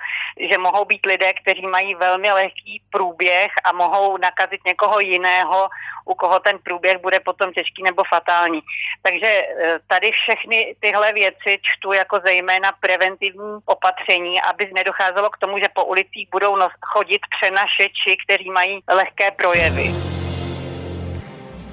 že 0.50 0.58
mohou 0.58 0.84
být 0.84 1.06
lidé, 1.06 1.32
kteří 1.32 1.66
mají 1.66 1.94
velmi 1.94 2.32
lehký 2.32 2.82
průběh 2.90 3.50
a 3.64 3.72
mohou 3.72 4.16
nakazit 4.16 4.60
někoho 4.66 5.00
jiného, 5.00 5.68
u 6.04 6.14
koho 6.14 6.40
ten 6.40 6.58
průběh 6.58 6.98
bude 6.98 7.20
potom 7.20 7.52
těžký 7.52 7.82
nebo 7.82 8.02
fatální. 8.14 8.60
Takže 9.02 9.26
eh, 9.26 9.78
tady 9.86 10.12
všechny 10.12 10.76
tyhle 10.80 11.12
věci 11.12 11.58
čtu 11.62 11.92
jako 11.92 12.20
zejména 12.26 12.72
preventivní 12.80 13.58
opatření, 13.66 14.42
aby 14.42 14.70
nedocházelo 14.74 15.30
k 15.30 15.38
tomu, 15.38 15.58
že 15.58 15.68
po 15.74 15.84
ulicích 15.84 16.28
budou 16.30 16.56
chodit 16.80 17.20
přenašeči, 17.36 18.16
kteří 18.24 18.50
mají 18.50 18.80
lehké 18.88 19.30
projevy. 19.30 20.23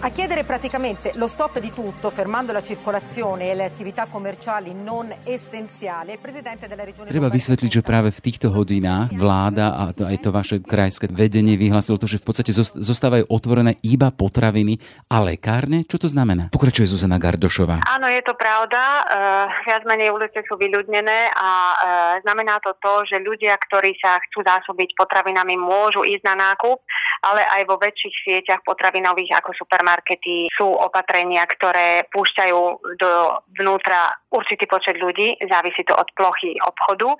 A 0.03 0.09
chiedere 0.09 0.43
praticamente 0.43 1.11
lo 1.13 1.27
stop 1.27 1.59
di 1.59 1.69
tutto, 1.69 2.09
fermando 2.09 2.51
la 2.51 2.63
circolazione 2.63 3.51
e 3.51 3.53
le 3.53 3.65
attività 3.65 4.07
commerciali 4.09 4.73
non 4.73 5.13
essenziali, 5.25 6.13
il 6.13 6.19
presidente 6.19 6.65
della 6.65 6.83
regione... 6.83 7.05
Treba 7.13 7.29
vysvetliť, 7.29 7.69
že 7.69 7.81
práve 7.85 8.09
v 8.09 8.17
týchto 8.17 8.49
hodinách 8.49 9.13
vláda 9.13 9.77
a 9.77 9.93
to, 9.93 10.09
aj 10.09 10.17
to 10.25 10.33
vaše 10.33 10.57
krajské 10.57 11.05
vedenie 11.05 11.53
vyhlásilo 11.53 12.01
to, 12.01 12.09
že 12.09 12.17
v 12.17 12.33
podstate 12.33 12.49
zostávajú 12.81 13.29
otvorené 13.29 13.77
iba 13.85 14.09
potraviny 14.09 14.81
a 15.05 15.21
lekárne. 15.21 15.85
Čo 15.85 16.01
to 16.01 16.09
znamená? 16.09 16.49
Pokračuje 16.49 16.89
Zuzana 16.89 17.21
Gardošová. 17.21 17.85
Áno, 17.85 18.09
je 18.09 18.25
to 18.25 18.33
pravda. 18.33 18.81
Uh, 19.05 19.53
viac 19.69 19.85
menej 19.85 20.09
ulice 20.09 20.41
sú 20.49 20.57
vyľudnené 20.57 21.29
a 21.29 21.49
uh, 21.53 21.77
znamená 22.25 22.57
to 22.65 22.73
to, 22.81 23.05
že 23.05 23.21
ľudia, 23.21 23.53
ktorí 23.69 23.93
sa 24.01 24.17
chcú 24.17 24.41
zásobiť 24.41 24.97
potravinami, 24.97 25.61
môžu 25.61 26.01
ísť 26.01 26.25
na 26.25 26.49
nákup, 26.49 26.81
ale 27.21 27.45
aj 27.45 27.69
vo 27.69 27.77
väčších 27.77 28.15
sieťach 28.25 28.65
potravinových 28.65 29.37
ako 29.37 29.53
supermarkety 29.53 29.89
supermarkety 29.91 30.47
sú 30.55 30.67
opatrenia, 30.71 31.43
ktoré 31.43 32.07
púšťajú 32.15 32.59
do 32.95 33.11
vnútra 33.59 34.15
určitý 34.31 34.65
počet 34.67 34.95
ľudí, 34.95 35.35
závisí 35.51 35.83
to 35.83 35.91
od 35.91 36.07
plochy 36.15 36.55
obchodu 36.63 37.11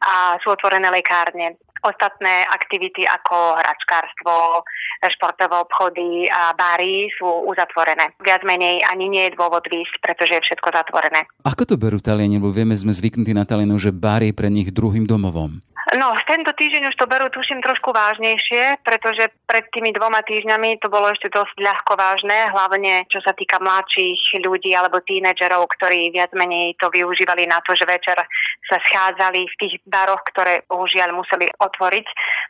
a 0.00 0.40
sú 0.40 0.56
otvorené 0.56 0.88
lekárne. 0.88 1.60
Ostatné 1.84 2.48
aktivity 2.48 3.04
ako 3.04 3.60
hračkárstvo, 3.60 4.64
športové 5.04 5.52
obchody 5.60 6.32
a 6.32 6.56
bary 6.56 7.12
sú 7.12 7.28
uzatvorené. 7.44 8.16
Viac 8.24 8.40
menej 8.40 8.80
ani 8.88 9.12
nie 9.12 9.28
je 9.28 9.36
dôvod 9.36 9.68
výsť, 9.68 10.00
pretože 10.00 10.32
je 10.32 10.44
všetko 10.48 10.72
zatvorené. 10.72 11.28
Ako 11.44 11.68
to 11.68 11.76
berú 11.76 12.00
Taliani? 12.00 12.40
Lebo 12.40 12.48
vieme, 12.56 12.72
sme 12.72 12.88
zvyknutí 12.88 13.36
na 13.36 13.44
Talianov, 13.44 13.84
že 13.84 13.92
bar 13.92 14.24
je 14.24 14.32
pre 14.32 14.48
nich 14.48 14.72
druhým 14.72 15.04
domovom. 15.04 15.60
No, 15.92 16.16
tento 16.24 16.48
týždeň 16.56 16.88
už 16.88 16.96
to 16.96 17.04
berú, 17.04 17.28
tuším, 17.28 17.60
trošku 17.60 17.92
vážnejšie, 17.92 18.80
pretože 18.80 19.28
pred 19.44 19.68
tými 19.68 19.92
dvoma 19.92 20.24
týždňami 20.24 20.80
to 20.80 20.88
bolo 20.88 21.12
ešte 21.12 21.28
dosť 21.28 21.60
ľahko 21.60 21.92
vážne, 22.00 22.48
hlavne 22.48 23.04
čo 23.12 23.20
sa 23.20 23.36
týka 23.36 23.60
mladších 23.60 24.40
ľudí 24.40 24.72
alebo 24.72 25.04
tínedžerov, 25.04 25.68
ktorí 25.76 26.08
viac 26.08 26.32
menej 26.32 26.72
to 26.80 26.88
využívali 26.88 27.44
na 27.44 27.60
to, 27.68 27.76
že 27.76 27.84
večer 27.84 28.16
sa 28.64 28.80
schádzali 28.80 29.44
v 29.44 29.58
tých 29.60 29.74
baroch, 29.84 30.24
ktoré 30.32 30.64
bohužiaľ 30.64 31.12
museli 31.12 31.52
otvoriť, 31.52 32.06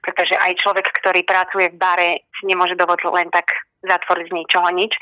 pretože 0.06 0.38
aj 0.38 0.54
človek, 0.62 0.86
ktorý 1.02 1.26
pracuje 1.26 1.74
v 1.74 1.80
bare, 1.80 2.10
si 2.38 2.46
nemôže 2.46 2.78
dovoliť 2.78 3.10
len 3.10 3.34
tak 3.34 3.50
zatvoriť 3.84 4.26
z 4.28 4.36
ničoho 4.36 4.68
nič. 4.72 4.92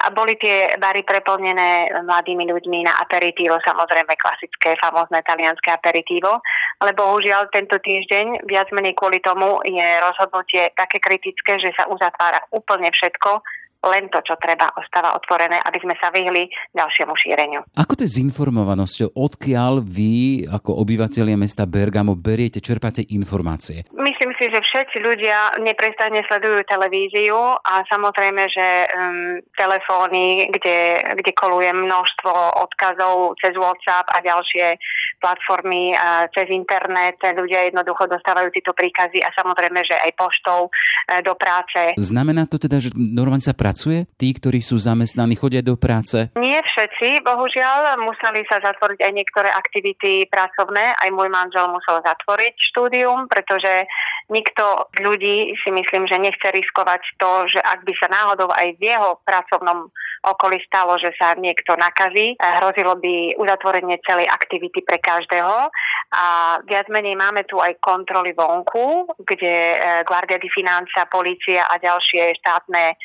A 0.00 0.08
boli 0.14 0.38
tie 0.40 0.72
bary 0.80 1.04
preplnené 1.04 1.92
mladými 2.06 2.48
ľuďmi 2.48 2.88
na 2.88 2.96
aperitívo, 3.04 3.60
samozrejme 3.60 4.16
klasické, 4.16 4.78
famózne 4.80 5.20
talianské 5.20 5.76
aperitívo. 5.76 6.40
Ale 6.80 6.96
bohužiaľ 6.96 7.52
tento 7.52 7.76
týždeň, 7.76 8.48
viac 8.48 8.72
menej 8.72 8.96
kvôli 8.96 9.20
tomu, 9.20 9.60
je 9.68 9.88
rozhodnutie 10.00 10.72
také 10.72 10.96
kritické, 11.02 11.60
že 11.60 11.76
sa 11.76 11.84
uzatvára 11.90 12.40
úplne 12.54 12.88
všetko, 12.88 13.44
len 13.80 14.12
to, 14.12 14.20
čo 14.20 14.36
treba, 14.36 14.68
ostáva 14.76 15.16
otvorené, 15.16 15.56
aby 15.64 15.78
sme 15.80 15.96
sa 15.96 16.12
vyhli 16.12 16.52
ďalšiemu 16.76 17.12
šíreniu. 17.16 17.60
Ako 17.80 17.96
to 17.96 18.04
je 18.04 18.12
s 18.12 18.20
informovanosťou? 18.20 19.16
Odkiaľ 19.16 19.80
vy, 19.80 20.44
ako 20.48 20.76
obyvateľia 20.84 21.36
mesta 21.40 21.64
Bergamo, 21.64 22.12
beriete, 22.12 22.60
čerpáte 22.60 23.00
informácie? 23.08 23.88
Myslím 23.96 24.36
si, 24.36 24.52
že 24.52 24.60
všetci 24.60 25.00
ľudia 25.00 25.60
neprestane 25.64 26.20
sledujú 26.28 26.60
televíziu 26.68 27.36
a 27.64 27.80
samozrejme, 27.88 28.42
že 28.52 28.68
um, 28.92 29.40
telefóny, 29.56 30.52
kde, 30.52 31.00
kde 31.16 31.32
koluje 31.32 31.72
množstvo 31.72 32.60
odkazov 32.60 33.40
cez 33.40 33.56
WhatsApp 33.56 34.12
a 34.12 34.20
ďalšie 34.20 34.76
platformy 35.24 35.96
uh, 35.96 36.28
cez 36.36 36.52
internet, 36.52 37.16
ľudia 37.20 37.72
jednoducho 37.72 38.08
dostávajú 38.12 38.52
tieto 38.52 38.76
príkazy 38.76 39.24
a 39.24 39.32
samozrejme, 39.32 39.80
že 39.88 39.96
aj 39.96 40.12
poštou 40.20 40.68
uh, 40.68 41.20
do 41.24 41.32
práce. 41.32 41.96
Znamená 41.96 42.44
to 42.44 42.60
teda, 42.60 42.76
že 42.76 42.92
normálne 42.96 43.44
sa 43.44 43.56
pracuje? 43.70 44.02
Tí, 44.18 44.34
ktorí 44.34 44.58
sú 44.58 44.82
zamestnaní, 44.82 45.38
chodia 45.38 45.62
do 45.62 45.78
práce? 45.78 46.34
Nie 46.34 46.58
všetci, 46.66 47.22
bohužiaľ. 47.22 48.02
Museli 48.02 48.42
sa 48.50 48.58
zatvoriť 48.58 48.98
aj 48.98 49.12
niektoré 49.14 49.46
aktivity 49.46 50.26
pracovné. 50.26 50.98
Aj 50.98 51.06
môj 51.14 51.30
manžel 51.30 51.70
musel 51.70 52.02
zatvoriť 52.02 52.54
štúdium, 52.58 53.30
pretože 53.30 53.86
nikto 54.26 54.90
ľudí 54.98 55.54
si 55.62 55.70
myslím, 55.70 56.10
že 56.10 56.18
nechce 56.18 56.50
riskovať 56.50 57.02
to, 57.22 57.46
že 57.46 57.62
ak 57.62 57.86
by 57.86 57.92
sa 57.94 58.10
náhodou 58.10 58.50
aj 58.50 58.74
v 58.74 58.90
jeho 58.90 59.22
pracovnom 59.22 59.94
okolí 60.20 60.60
stalo, 60.68 61.00
že 61.00 61.16
sa 61.16 61.32
niekto 61.32 61.72
nakazí, 61.80 62.36
hrozilo 62.36 63.00
by 63.00 63.40
uzatvorenie 63.40 63.96
celej 64.04 64.28
aktivity 64.28 64.84
pre 64.84 65.00
každého. 65.00 65.72
A 66.10 66.24
viac 66.68 66.92
menej 66.92 67.16
máme 67.16 67.48
tu 67.48 67.56
aj 67.56 67.80
kontroly 67.80 68.36
vonku, 68.36 69.16
kde 69.24 69.78
eh, 69.78 70.02
Guardia 70.04 70.36
di 70.36 70.50
Finanza, 70.52 71.08
policia 71.08 71.64
a 71.70 71.80
ďalšie 71.80 72.36
štátne 72.42 72.98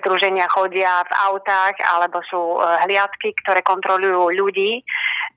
združenia 0.00 0.46
chodia 0.50 1.04
v 1.06 1.12
autách 1.30 1.76
alebo 1.82 2.22
sú 2.26 2.58
e, 2.58 2.58
hliadky, 2.86 3.34
ktoré 3.44 3.60
kontrolujú 3.62 4.34
ľudí 4.34 4.82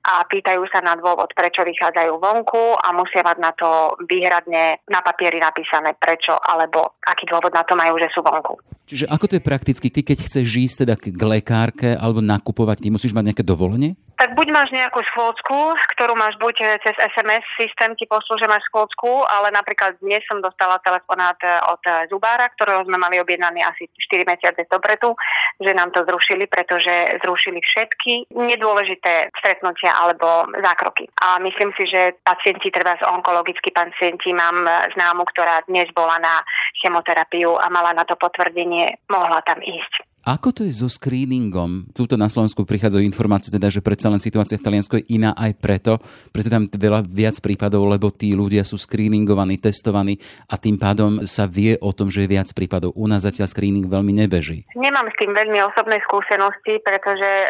a 0.02 0.26
pýtajú 0.26 0.66
sa 0.70 0.82
na 0.82 0.98
dôvod, 0.98 1.30
prečo 1.34 1.62
vychádzajú 1.62 2.18
vonku 2.18 2.74
a 2.82 2.90
musia 2.90 3.22
mať 3.22 3.38
na 3.38 3.52
to 3.54 3.94
výhradne 4.10 4.82
na 4.90 5.00
papieri 5.00 5.38
napísané 5.38 5.94
prečo 5.94 6.34
alebo 6.34 6.98
aký 7.06 7.30
dôvod 7.30 7.54
na 7.54 7.62
to 7.62 7.78
majú, 7.78 7.98
že 8.02 8.10
sú 8.10 8.22
vonku. 8.22 8.58
Čiže 8.86 9.10
ako 9.10 9.24
to 9.26 9.34
je 9.40 9.42
prakticky? 9.42 9.86
Ty 9.88 10.00
keď 10.06 10.18
chceš 10.28 10.46
ísť 10.46 10.76
teda 10.86 10.94
k 11.00 11.16
lekárke 11.18 11.96
alebo 11.96 12.22
nakupovať, 12.22 12.84
ty 12.84 12.88
musíš 12.92 13.16
mať 13.16 13.32
nejaké 13.32 13.44
dovolenie? 13.46 13.98
Tak 14.20 14.38
buď 14.38 14.54
máš 14.54 14.70
nejakú 14.70 15.02
schôdzku, 15.02 15.74
ktorú 15.98 16.14
máš 16.14 16.38
buď 16.38 16.78
cez 16.84 16.94
SMS 16.94 17.42
systém 17.58 17.90
ti 17.98 18.06
poslú, 18.06 18.38
že 18.38 18.46
máš 18.46 18.62
schôdzku, 18.70 19.26
ale 19.26 19.50
napríklad 19.50 19.98
dnes 19.98 20.22
som 20.30 20.38
dostala 20.38 20.78
telefonát 20.84 21.34
od 21.66 21.82
zubára, 22.06 22.46
ktorého 22.54 22.86
sme 22.86 23.02
mali 23.02 23.18
objednaný 23.18 23.66
asi 23.66 23.90
4 23.90 24.22
mesiace 24.28 24.52
mesiace 24.52 24.68
dopredu, 24.70 25.14
že 25.60 25.74
nám 25.74 25.90
to 25.90 26.04
zrušili, 26.04 26.46
pretože 26.46 26.90
zrušili 27.24 27.60
všetky 27.62 28.34
nedôležité 28.34 29.30
stretnutia 29.38 29.94
alebo 29.94 30.50
zákroky. 30.50 31.08
A 31.22 31.38
myslím 31.38 31.72
si, 31.78 31.86
že 31.86 32.18
pacienti, 32.26 32.70
treba 32.70 32.98
z 32.98 33.06
onkologickí 33.06 33.70
pacienti, 33.70 34.34
mám 34.34 34.66
známu, 34.94 35.24
ktorá 35.30 35.62
dnes 35.70 35.88
bola 35.94 36.18
na 36.18 36.42
chemoterapiu 36.82 37.56
a 37.56 37.70
mala 37.70 37.94
na 37.94 38.04
to 38.04 38.18
potvrdenie, 38.18 38.81
mohla 39.12 39.40
tam 39.42 39.58
ísť. 39.62 40.11
Ako 40.22 40.54
to 40.54 40.62
je 40.62 40.70
so 40.70 40.86
screeningom? 40.86 41.90
Tuto 41.90 42.14
na 42.14 42.30
Slovensku 42.30 42.62
prichádzajú 42.62 43.02
informácie 43.02 43.50
teda, 43.50 43.74
že 43.74 43.82
predsa 43.82 44.06
len 44.06 44.22
situácia 44.22 44.54
v 44.54 44.62
Taliansku 44.62 45.02
je 45.02 45.18
iná 45.18 45.34
aj 45.34 45.58
preto, 45.58 45.98
preto 46.30 46.46
tam 46.46 46.70
veľa 46.70 47.02
viac 47.10 47.42
prípadov, 47.42 47.90
lebo 47.90 48.14
tí 48.14 48.30
ľudia 48.30 48.62
sú 48.62 48.78
screeningovaní, 48.78 49.58
testovaní 49.58 50.22
a 50.46 50.54
tým 50.54 50.78
pádom 50.78 51.26
sa 51.26 51.50
vie 51.50 51.74
o 51.82 51.90
tom, 51.90 52.06
že 52.06 52.22
je 52.22 52.38
viac 52.38 52.46
prípadov. 52.54 52.94
U 52.94 53.10
nás 53.10 53.26
zatiaľ 53.26 53.50
screening 53.50 53.90
veľmi 53.90 54.14
nebeží. 54.14 54.62
Nemám 54.78 55.10
s 55.10 55.18
tým 55.18 55.34
veľmi 55.34 55.58
osobné 55.66 55.98
skúsenosti, 56.06 56.78
pretože 56.86 57.26
e, 57.26 57.46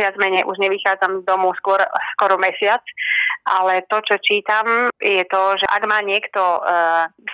viac 0.00 0.16
menej 0.16 0.48
už 0.48 0.56
nevychádzam 0.56 1.20
z 1.20 1.24
domu 1.28 1.52
skôr, 1.60 1.84
skoro 2.16 2.40
mesiac, 2.40 2.80
ale 3.44 3.84
to, 3.92 4.00
čo 4.08 4.16
čítam, 4.24 4.88
je 4.96 5.20
to, 5.28 5.60
že 5.60 5.68
ak 5.68 5.84
má 5.84 6.00
niekto 6.00 6.40
e, 6.40 6.60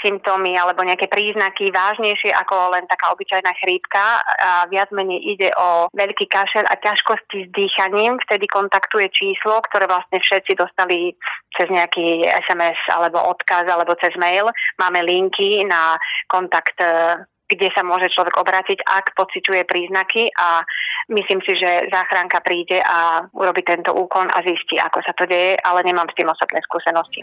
symptómy 0.02 0.58
alebo 0.58 0.82
nejaké 0.82 1.06
príznaky 1.06 1.70
vážnejšie 1.70 2.34
ako 2.34 2.74
len 2.74 2.82
taká 2.90 3.14
obyčajná 3.14 3.54
chrípka, 3.62 4.26
e, 4.64 4.68
viac 4.72 4.88
menej 4.88 5.20
ide 5.36 5.52
o 5.60 5.92
veľký 5.92 6.24
kašel 6.32 6.64
a 6.64 6.80
ťažkosti 6.80 7.46
s 7.46 7.48
dýchaním, 7.52 8.16
vtedy 8.24 8.48
kontaktuje 8.48 9.12
číslo, 9.12 9.60
ktoré 9.68 9.84
vlastne 9.84 10.16
všetci 10.16 10.56
dostali 10.56 11.12
cez 11.52 11.68
nejaký 11.68 12.24
SMS 12.48 12.78
alebo 12.88 13.20
odkaz 13.20 13.68
alebo 13.68 13.92
cez 14.00 14.16
mail. 14.16 14.48
Máme 14.80 15.04
linky 15.04 15.64
na 15.68 16.00
kontakt 16.32 16.80
e, 16.80 17.20
kde 17.46 17.70
sa 17.70 17.86
môže 17.86 18.10
človek 18.10 18.34
obrátiť, 18.42 18.82
ak 18.82 19.14
pociťuje 19.14 19.62
príznaky 19.70 20.34
a 20.34 20.66
myslím 21.14 21.38
si, 21.46 21.54
že 21.54 21.86
záchranka 21.94 22.42
príde 22.42 22.82
a 22.82 23.22
urobi 23.38 23.62
tento 23.62 23.94
úkon 23.94 24.26
a 24.34 24.42
zistí, 24.42 24.82
ako 24.82 24.98
sa 25.06 25.14
to 25.14 25.30
deje, 25.30 25.54
ale 25.62 25.86
nemám 25.86 26.10
s 26.10 26.16
tým 26.18 26.26
osobné 26.26 26.58
skúsenosti. 26.66 27.22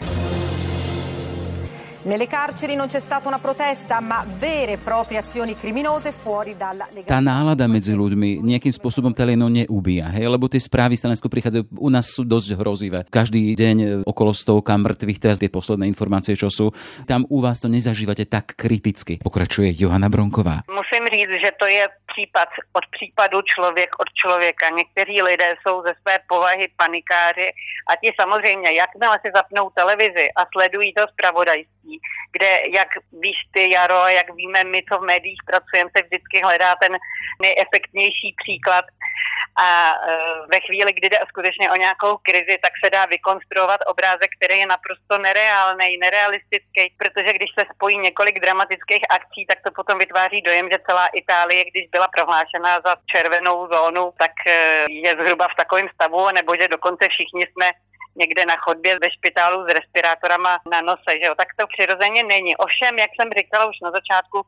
Nelle 2.04 2.26
carceri 2.26 2.76
non 2.76 2.86
c'è 2.86 3.00
stata 3.00 3.28
una 3.28 3.38
protesta, 3.38 3.98
ma 4.00 4.22
vere 4.36 4.72
e 4.72 4.76
proprie 4.76 5.16
azioni 5.16 5.56
criminose 5.56 6.12
fuori 6.12 6.54
dalla 6.54 6.84
legalità. 6.92 7.16
Tá 7.16 7.24
nálada 7.24 7.64
medzi 7.64 7.96
ľuďmi 7.96 8.44
nejakým 8.44 8.76
spôsobom 8.76 9.16
Teleno 9.16 9.48
neubíja, 9.48 10.12
hej? 10.12 10.28
lebo 10.28 10.44
tie 10.44 10.60
správy 10.60 11.00
z 11.00 11.08
Slovensku 11.08 11.32
prichádzajú, 11.32 11.80
u 11.80 11.88
nás 11.88 12.12
sú 12.12 12.28
dosť 12.28 12.60
hrozivé. 12.60 13.08
Každý 13.08 13.56
deň 13.56 14.04
okolo 14.04 14.36
stovka 14.36 14.76
mŕtvych, 14.76 15.16
teraz 15.16 15.40
tie 15.40 15.48
posledné 15.48 15.88
informácie, 15.88 16.36
čo 16.36 16.52
sú. 16.52 16.76
Tam 17.08 17.24
u 17.32 17.40
vás 17.40 17.64
to 17.64 17.72
nezažívate 17.72 18.28
tak 18.28 18.52
kriticky. 18.52 19.24
Pokračuje 19.24 19.72
Johana 19.72 20.12
Bronková. 20.12 20.60
Musím 20.68 21.08
říct, 21.08 21.40
že 21.40 21.56
to 21.56 21.64
je 21.64 21.88
případ 22.12 22.48
od 22.76 22.84
případu 22.92 23.40
člověk 23.42 23.90
od 23.96 24.08
člověka. 24.12 24.68
Někteří 24.70 25.22
lidé 25.22 25.56
jsou 25.62 25.82
ze 25.82 25.96
své 26.04 26.20
povahy 26.28 26.68
panikáři 26.76 27.48
a 27.88 27.96
ti 27.96 28.12
samozřejmě, 28.20 28.72
jakmile 28.72 29.16
si 29.24 29.32
zapnou 29.34 29.70
televizi 29.74 30.28
a 30.36 30.44
sledují 30.52 30.92
to 30.94 31.02
zpravodajství, 31.12 31.73
kde, 32.32 32.60
jak 32.74 32.88
víš 33.12 33.36
ty, 33.54 33.70
Jaro, 33.70 33.96
a 33.96 34.10
jak 34.10 34.34
víme 34.34 34.64
my, 34.64 34.82
co 34.92 34.98
v 34.98 35.06
médiích 35.06 35.42
pracujeme, 35.46 35.90
se 35.96 36.02
vždycky 36.02 36.40
hledá 36.44 36.76
ten 36.76 36.92
nejefektnější 37.42 38.34
příklad. 38.42 38.84
A 39.56 39.68
e, 39.92 39.96
ve 40.52 40.60
chvíli, 40.60 40.92
kdy 40.92 41.08
jde 41.10 41.18
skutečně 41.28 41.70
o 41.70 41.76
nějakou 41.76 42.16
krizi, 42.22 42.58
tak 42.62 42.72
se 42.84 42.90
dá 42.90 43.06
vykonstruovat 43.06 43.80
obrázek, 43.86 44.30
který 44.36 44.58
je 44.60 44.66
naprosto 44.66 45.18
nereálný, 45.18 45.96
nerealistický, 45.96 46.82
protože 46.98 47.32
když 47.32 47.50
se 47.58 47.64
spojí 47.74 47.98
několik 47.98 48.40
dramatických 48.40 49.04
akcí, 49.10 49.46
tak 49.46 49.58
to 49.64 49.70
potom 49.70 49.98
vytváří 49.98 50.42
dojem, 50.42 50.68
že 50.72 50.84
celá 50.86 51.06
Itálie, 51.06 51.64
když 51.70 51.86
byla 51.90 52.08
prohlášena 52.08 52.80
za 52.86 52.96
červenou 53.06 53.68
zónu, 53.72 54.12
tak 54.18 54.34
e, 54.46 54.84
je 54.90 55.10
zhruba 55.20 55.48
v 55.48 55.56
takovém 55.56 55.88
stavu, 55.94 56.30
nebo 56.34 56.56
že 56.60 56.68
dokonce 56.68 57.08
všichni 57.08 57.46
jsme 57.46 57.70
někde 58.16 58.46
na 58.46 58.56
chodbě 58.56 58.98
ve 58.98 59.10
špitálu 59.10 59.64
s 59.64 59.72
respirátorama 59.72 60.58
na 60.70 60.80
nose, 60.80 61.12
že 61.22 61.26
jo, 61.26 61.34
tak 61.34 61.48
to 61.58 61.66
přirozeně 61.66 62.22
není. 62.22 62.56
Ovšem, 62.56 62.98
jak 62.98 63.10
jsem 63.14 63.28
říkala 63.38 63.66
už 63.66 63.76
na 63.82 63.90
začátku, 63.90 64.42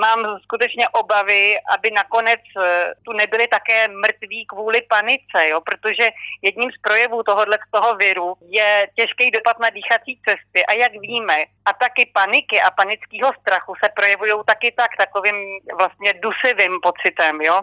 mám 0.00 0.38
skutečně 0.42 0.88
obavy, 0.88 1.56
aby 1.74 1.90
nakonec 1.90 2.40
eh, 2.60 2.92
tu 3.04 3.12
nebyli 3.12 3.48
také 3.48 3.88
mrtví 3.88 4.46
kvůli 4.46 4.82
panice, 4.82 5.48
jo, 5.48 5.60
protože 5.60 6.10
jedním 6.42 6.70
z 6.70 6.78
projevů 6.82 7.22
tohohle 7.22 7.58
toho 7.70 7.94
viru 7.94 8.36
je 8.48 8.88
těžký 8.94 9.30
dopad 9.30 9.58
na 9.58 9.70
dýchací 9.70 10.20
cesty 10.28 10.66
a 10.66 10.72
jak 10.72 10.92
víme, 10.92 11.44
ataky 11.64 12.10
paniky 12.14 12.60
a 12.60 12.70
panického 12.70 13.32
strachu 13.40 13.72
se 13.84 13.90
projevují 13.96 14.32
taky 14.46 14.72
tak, 14.76 14.90
takovým 14.98 15.36
vlastně 15.78 16.12
dusivým 16.12 16.78
pocitem, 16.82 17.40
jo. 17.40 17.62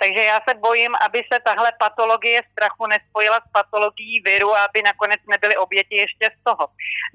Takže 0.00 0.22
já 0.22 0.40
se 0.48 0.54
bojím, 0.54 0.94
aby 1.06 1.24
se 1.32 1.40
tahle 1.40 1.72
patologie 1.78 2.42
strachu 2.52 2.86
nespojila 2.86 3.40
s 3.40 3.52
patologií 3.52 4.22
viru 4.24 4.56
a 4.56 4.64
aby 4.64 4.82
nakonec 4.92 5.20
nebyly 5.30 5.54
oběti 5.56 5.96
ještě 6.04 6.26
z 6.36 6.38
toho. 6.44 6.64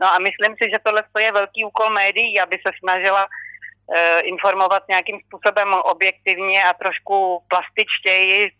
No 0.02 0.06
a 0.14 0.18
myslím 0.20 0.54
si, 0.58 0.66
že 0.74 0.84
tohle 0.84 1.04
je 1.20 1.32
velký 1.32 1.62
úkol 1.70 1.90
médií, 1.90 2.40
aby 2.40 2.56
se 2.66 2.72
snažila 2.82 3.24
e, 3.26 4.20
informovat 4.20 4.84
nějakým 4.90 5.18
způsobem 5.26 5.70
objektivně 5.94 6.64
a 6.64 6.74
trošku 6.74 7.16
plastičtěji, 7.52 8.52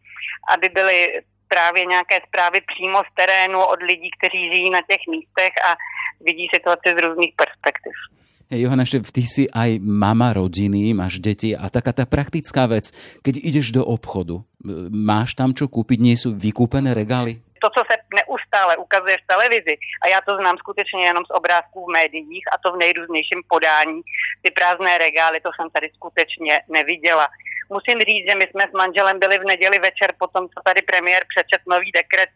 aby 0.54 0.70
byly 0.70 1.00
právě 1.48 1.86
nějaké 1.86 2.20
zprávy 2.28 2.60
přímo 2.62 3.00
z 3.00 3.12
terénu 3.16 3.60
od 3.66 3.80
lidí, 3.82 4.10
kteří 4.18 4.52
žijí 4.52 4.70
na 4.70 4.82
těch 4.90 5.02
místech 5.10 5.54
a 5.68 5.70
vidí 6.22 6.48
situaci 6.54 6.88
z 6.98 7.02
různých 7.02 7.34
perspektiv. 7.42 7.96
Hey, 8.48 8.64
Johana, 8.64 8.88
ešte 8.88 9.04
ty 9.12 9.28
si 9.28 9.44
aj 9.52 9.84
mama 9.84 10.32
rodiny, 10.32 10.96
máš 10.96 11.20
deti 11.20 11.52
a 11.52 11.68
taká 11.68 11.92
tá 11.92 12.08
praktická 12.08 12.64
vec, 12.64 12.96
keď 13.20 13.44
ideš 13.44 13.76
do 13.76 13.84
obchodu, 13.84 14.40
máš 14.88 15.36
tam 15.36 15.52
čo 15.52 15.68
kúpiť, 15.68 16.00
nie 16.00 16.16
sú 16.16 16.32
vykúpené 16.32 16.96
regály? 16.96 17.44
To, 17.62 17.70
co 17.70 17.82
se 17.92 17.98
neustále 18.14 18.78
ukazuje 18.78 19.18
v 19.18 19.28
televizi, 19.28 19.78
a 20.04 20.08
já 20.08 20.22
to 20.22 20.36
znám 20.36 20.58
skutečně 20.58 21.06
jenom 21.06 21.26
z 21.26 21.30
obrázků 21.30 21.86
v 21.86 21.94
médiích, 21.94 22.46
a 22.54 22.58
to 22.58 22.72
v 22.72 22.78
nejrůznějším 22.78 23.42
podání, 23.50 24.02
ty 24.42 24.52
prázdné 24.52 24.98
regály, 24.98 25.40
to 25.42 25.50
jsem 25.56 25.70
tady 25.70 25.90
skutečně 25.96 26.62
neviděla. 26.68 27.28
Musím 27.70 28.00
říct, 28.00 28.30
že 28.30 28.36
my 28.36 28.46
jsme 28.48 28.64
s 28.70 28.72
manželem 28.72 29.20
byli 29.20 29.40
v 29.40 29.44
neděli 29.44 29.80
večer 29.80 30.14
po 30.20 30.28
tom, 30.28 30.50
co 30.50 30.60
tady 30.64 30.82
premiér 30.82 31.24
přečet 31.36 31.62
nový 31.68 31.92
dekret, 31.92 32.30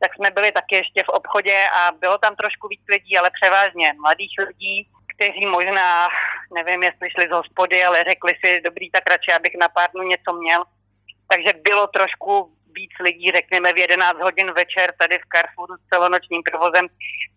tak 0.00 0.14
jsme 0.14 0.30
byli 0.30 0.52
taky 0.52 0.76
ještě 0.76 1.02
v 1.02 1.08
obchodě 1.08 1.68
a 1.72 1.92
bylo 1.92 2.18
tam 2.18 2.36
trošku 2.36 2.68
víc 2.68 2.80
lidí, 2.88 3.18
ale 3.18 3.30
převážně 3.40 3.92
mladých 3.92 4.34
lidí, 4.46 4.88
kteří 5.14 5.46
možná, 5.46 6.08
nevím, 6.54 6.82
jestli 6.82 7.10
šli 7.10 7.28
z 7.28 7.30
hospody, 7.30 7.84
ale 7.84 8.04
řekli 8.04 8.32
si, 8.44 8.60
dobrý, 8.60 8.90
tak 8.90 9.10
radši, 9.10 9.32
abych 9.32 9.52
na 9.60 9.68
pár 9.68 9.90
dnů 9.90 10.02
něco 10.02 10.32
měl. 10.32 10.64
Takže 11.30 11.52
bylo 11.52 11.86
trošku 11.86 12.57
víc 12.76 12.90
lidí, 13.00 13.30
řekněme 13.30 13.72
v 13.72 13.78
11 13.78 14.18
hodin 14.20 14.48
večer 14.52 14.94
tady 14.98 15.18
v 15.18 15.28
Carrefouru 15.32 15.74
s 15.76 15.88
celonočním 15.92 16.42
provozem, 16.50 16.86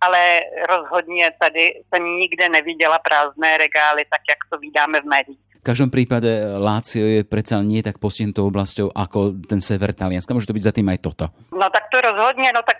ale 0.01 0.39
rozhodně 0.69 1.31
tady 1.39 1.83
jsem 1.87 2.03
nikde 2.05 2.49
neviděla 2.49 2.99
prázdné 2.99 3.57
regály, 3.57 4.05
tak 4.11 4.21
jak 4.29 4.37
to 4.49 4.57
vydáme 4.57 5.01
v 5.01 5.05
médiích. 5.05 5.39
V 5.61 5.69
každom 5.69 5.93
prípade 5.93 6.41
Lácio 6.57 7.05
je 7.05 7.21
predsa 7.21 7.61
nie 7.61 7.85
tak 7.85 8.01
postihnutou 8.01 8.49
oblasťou 8.49 8.97
ako 8.97 9.45
ten 9.45 9.61
sever 9.61 9.93
Talianska. 9.93 10.33
Môže 10.33 10.49
to 10.49 10.57
byť 10.57 10.65
za 10.65 10.73
tým 10.73 10.89
aj 10.89 10.99
toto? 11.05 11.29
No 11.53 11.69
tak 11.69 11.83
to 11.91 12.01
rozhodně, 12.01 12.49
no 12.55 12.61
tak 12.63 12.77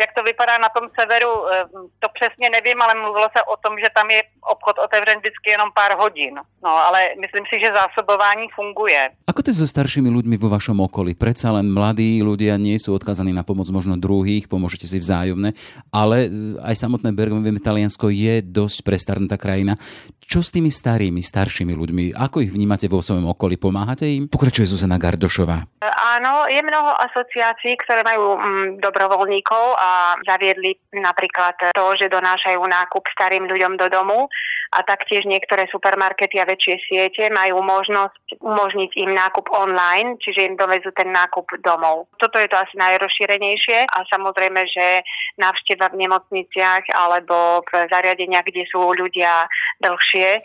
jak 0.00 0.10
to 0.16 0.22
vypadá 0.22 0.58
na 0.58 0.68
tom 0.68 0.88
severu, 1.00 1.32
eh, 1.46 1.64
to 2.02 2.08
přesně 2.16 2.50
nevím, 2.50 2.82
ale 2.82 2.94
mluvilo 2.94 3.28
se 3.36 3.42
o 3.42 3.56
tom, 3.56 3.78
že 3.78 3.88
tam 3.94 4.10
je 4.10 4.22
obchod 4.40 4.78
otevřen 4.78 5.18
vždycky 5.18 5.50
jenom 5.50 5.68
pár 5.74 5.96
hodin. 5.96 6.34
No 6.64 6.70
ale 6.86 7.00
myslím 7.20 7.44
si, 7.50 7.60
že 7.60 7.76
zásobování 7.80 8.48
funguje. 8.54 9.10
Ako 9.28 9.42
to 9.42 9.50
so 9.52 9.66
staršími 9.68 10.08
ľuďmi 10.08 10.36
vo 10.40 10.48
vašom 10.48 10.80
okolí? 10.80 11.12
Predsa 11.18 11.52
len 11.52 11.68
mladí 11.68 12.22
ľudia 12.22 12.56
nie 12.56 12.80
sú 12.80 12.94
odkazaní 12.96 13.34
na 13.34 13.44
pomoc 13.44 13.68
možno 13.68 13.98
druhých, 14.00 14.48
pomôžete 14.48 14.88
si 14.88 14.96
vzájomne, 14.96 15.52
ale 15.92 16.16
eh, 16.26 16.30
aj 16.64 16.74
samotné 16.80 17.12
Bergamo, 17.12 17.44
Taliansko 17.44 18.08
je 18.08 18.40
dosť 18.40 18.78
prestarnutá 18.84 19.36
krajina. 19.36 19.76
Čo 20.24 20.40
s 20.40 20.48
tými 20.48 20.72
starými, 20.72 21.20
staršími 21.20 21.76
ľuďmi? 21.76 22.16
Ako 22.16 22.40
ich 22.40 22.48
vnímate 22.48 22.88
vo 22.88 23.04
svojom 23.04 23.28
okolí? 23.36 23.60
Pomáhate 23.60 24.08
im? 24.08 24.24
Pokračuje 24.24 24.64
Zuzana 24.64 24.96
Gardošová. 24.96 25.68
Áno, 25.84 26.48
je 26.48 26.62
mnoho 26.62 26.94
asociácií, 27.10 27.76
ktoré 27.84 28.06
majú 28.06 28.13
mm, 28.20 28.66
dobrovoľníkov 28.82 29.64
a 29.74 30.18
zaviedli 30.22 30.78
napríklad 30.94 31.74
to, 31.74 31.84
že 31.98 32.12
donášajú 32.12 32.60
nákup 32.60 33.04
starým 33.10 33.48
ľuďom 33.50 33.78
do 33.80 33.86
domu 33.90 34.30
a 34.74 34.82
taktiež 34.82 35.22
niektoré 35.24 35.70
supermarkety 35.70 36.42
a 36.42 36.48
väčšie 36.50 36.76
siete 36.90 37.24
majú 37.30 37.62
možnosť 37.62 38.42
umožniť 38.42 38.90
im 39.06 39.14
nákup 39.14 39.46
online, 39.54 40.18
čiže 40.18 40.50
im 40.50 40.58
dovezú 40.58 40.90
ten 40.98 41.14
nákup 41.14 41.46
domov. 41.62 42.10
Toto 42.18 42.42
je 42.42 42.50
to 42.50 42.58
asi 42.58 42.74
najrozšírenejšie 42.74 43.86
a 43.86 43.98
samozrejme, 44.10 44.66
že 44.66 45.06
návšteva 45.38 45.94
v 45.94 46.06
nemocniciach 46.06 46.90
alebo 46.90 47.62
v 47.70 47.86
zariadeniach, 47.86 48.46
kde 48.50 48.66
sú 48.66 48.82
ľudia 48.98 49.46
dlhšie, 49.78 50.42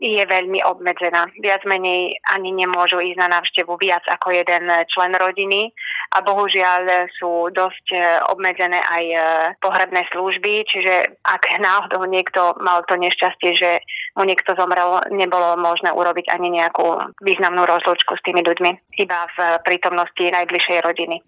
je 0.00 0.24
veľmi 0.24 0.64
obmedzená. 0.64 1.28
Viac 1.44 1.68
menej 1.68 2.16
ani 2.32 2.56
nemôžu 2.56 3.04
ísť 3.04 3.20
na 3.20 3.28
návštevu 3.36 3.76
viac 3.76 4.00
ako 4.08 4.32
jeden 4.32 4.72
člen 4.88 5.12
rodiny 5.12 5.68
a 6.16 6.24
bohužiaľ 6.24 7.12
sú 7.20 7.52
dosť 7.52 7.86
e, 7.92 8.00
obmedzené 8.32 8.80
aj 8.80 9.04
e, 9.04 9.18
pohrebné 9.60 10.08
služby, 10.08 10.64
čiže 10.64 11.20
ak 11.20 11.52
náhodou 11.60 12.08
niekto 12.08 12.56
mal 12.64 12.80
to 12.88 12.96
nešťastie, 12.96 13.52
že 13.52 13.70
mu 14.16 14.24
niekto 14.24 14.56
zomrel, 14.56 15.04
nebolo 15.12 15.60
možné 15.60 15.92
urobiť 15.92 16.32
ani 16.32 16.48
nejakú 16.48 17.14
významnú 17.20 17.68
rozlúčku 17.68 18.16
s 18.16 18.24
tými 18.24 18.40
ľuďmi, 18.40 18.96
iba 19.04 19.20
v 19.36 19.38
prítomnosti 19.68 20.24
najbližšej 20.24 20.78
rodiny. 20.80 21.20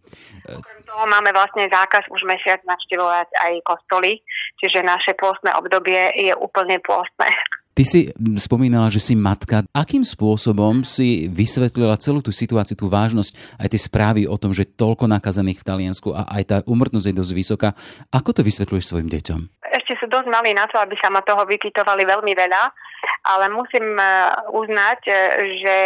Okrem 0.48 0.80
toho 0.88 1.04
máme 1.12 1.30
vlastne 1.36 1.68
zákaz 1.68 2.08
už 2.08 2.24
mesiac 2.24 2.64
navštevovať 2.64 3.28
aj 3.36 3.52
kostoly, 3.68 4.24
čiže 4.64 4.80
naše 4.80 5.12
pôstne 5.12 5.52
obdobie 5.60 6.08
je 6.16 6.32
úplne 6.32 6.80
pôstne. 6.80 7.28
Ty 7.72 7.84
si 7.88 8.12
spomínala, 8.36 8.92
že 8.92 9.00
si 9.00 9.16
matka. 9.16 9.64
Akým 9.72 10.04
spôsobom 10.04 10.84
si 10.84 11.24
vysvetlila 11.32 11.96
celú 11.96 12.20
tú 12.20 12.28
situáciu, 12.28 12.76
tú 12.76 12.92
vážnosť, 12.92 13.32
aj 13.56 13.68
tie 13.72 13.80
správy 13.80 14.22
o 14.28 14.36
tom, 14.36 14.52
že 14.52 14.68
toľko 14.68 15.08
nakazených 15.08 15.64
v 15.64 15.66
Taliansku 15.72 16.12
a 16.12 16.28
aj 16.36 16.42
tá 16.44 16.56
umrtnosť 16.68 17.08
je 17.08 17.16
dosť 17.16 17.32
vysoká. 17.32 17.68
Ako 18.12 18.36
to 18.36 18.44
vysvetľuješ 18.44 18.92
svojim 18.92 19.08
deťom? 19.08 19.40
Ešte 19.72 19.96
sú 19.96 20.06
dosť 20.12 20.28
malí 20.28 20.52
na 20.52 20.68
to, 20.68 20.76
aby 20.76 21.00
sa 21.00 21.08
ma 21.08 21.24
toho 21.24 21.48
vypytovali 21.48 22.04
veľmi 22.04 22.32
veľa 22.36 22.92
ale 23.22 23.50
musím 23.50 23.98
e, 23.98 24.06
uznať, 24.50 25.00
e, 25.06 25.14
že 25.62 25.76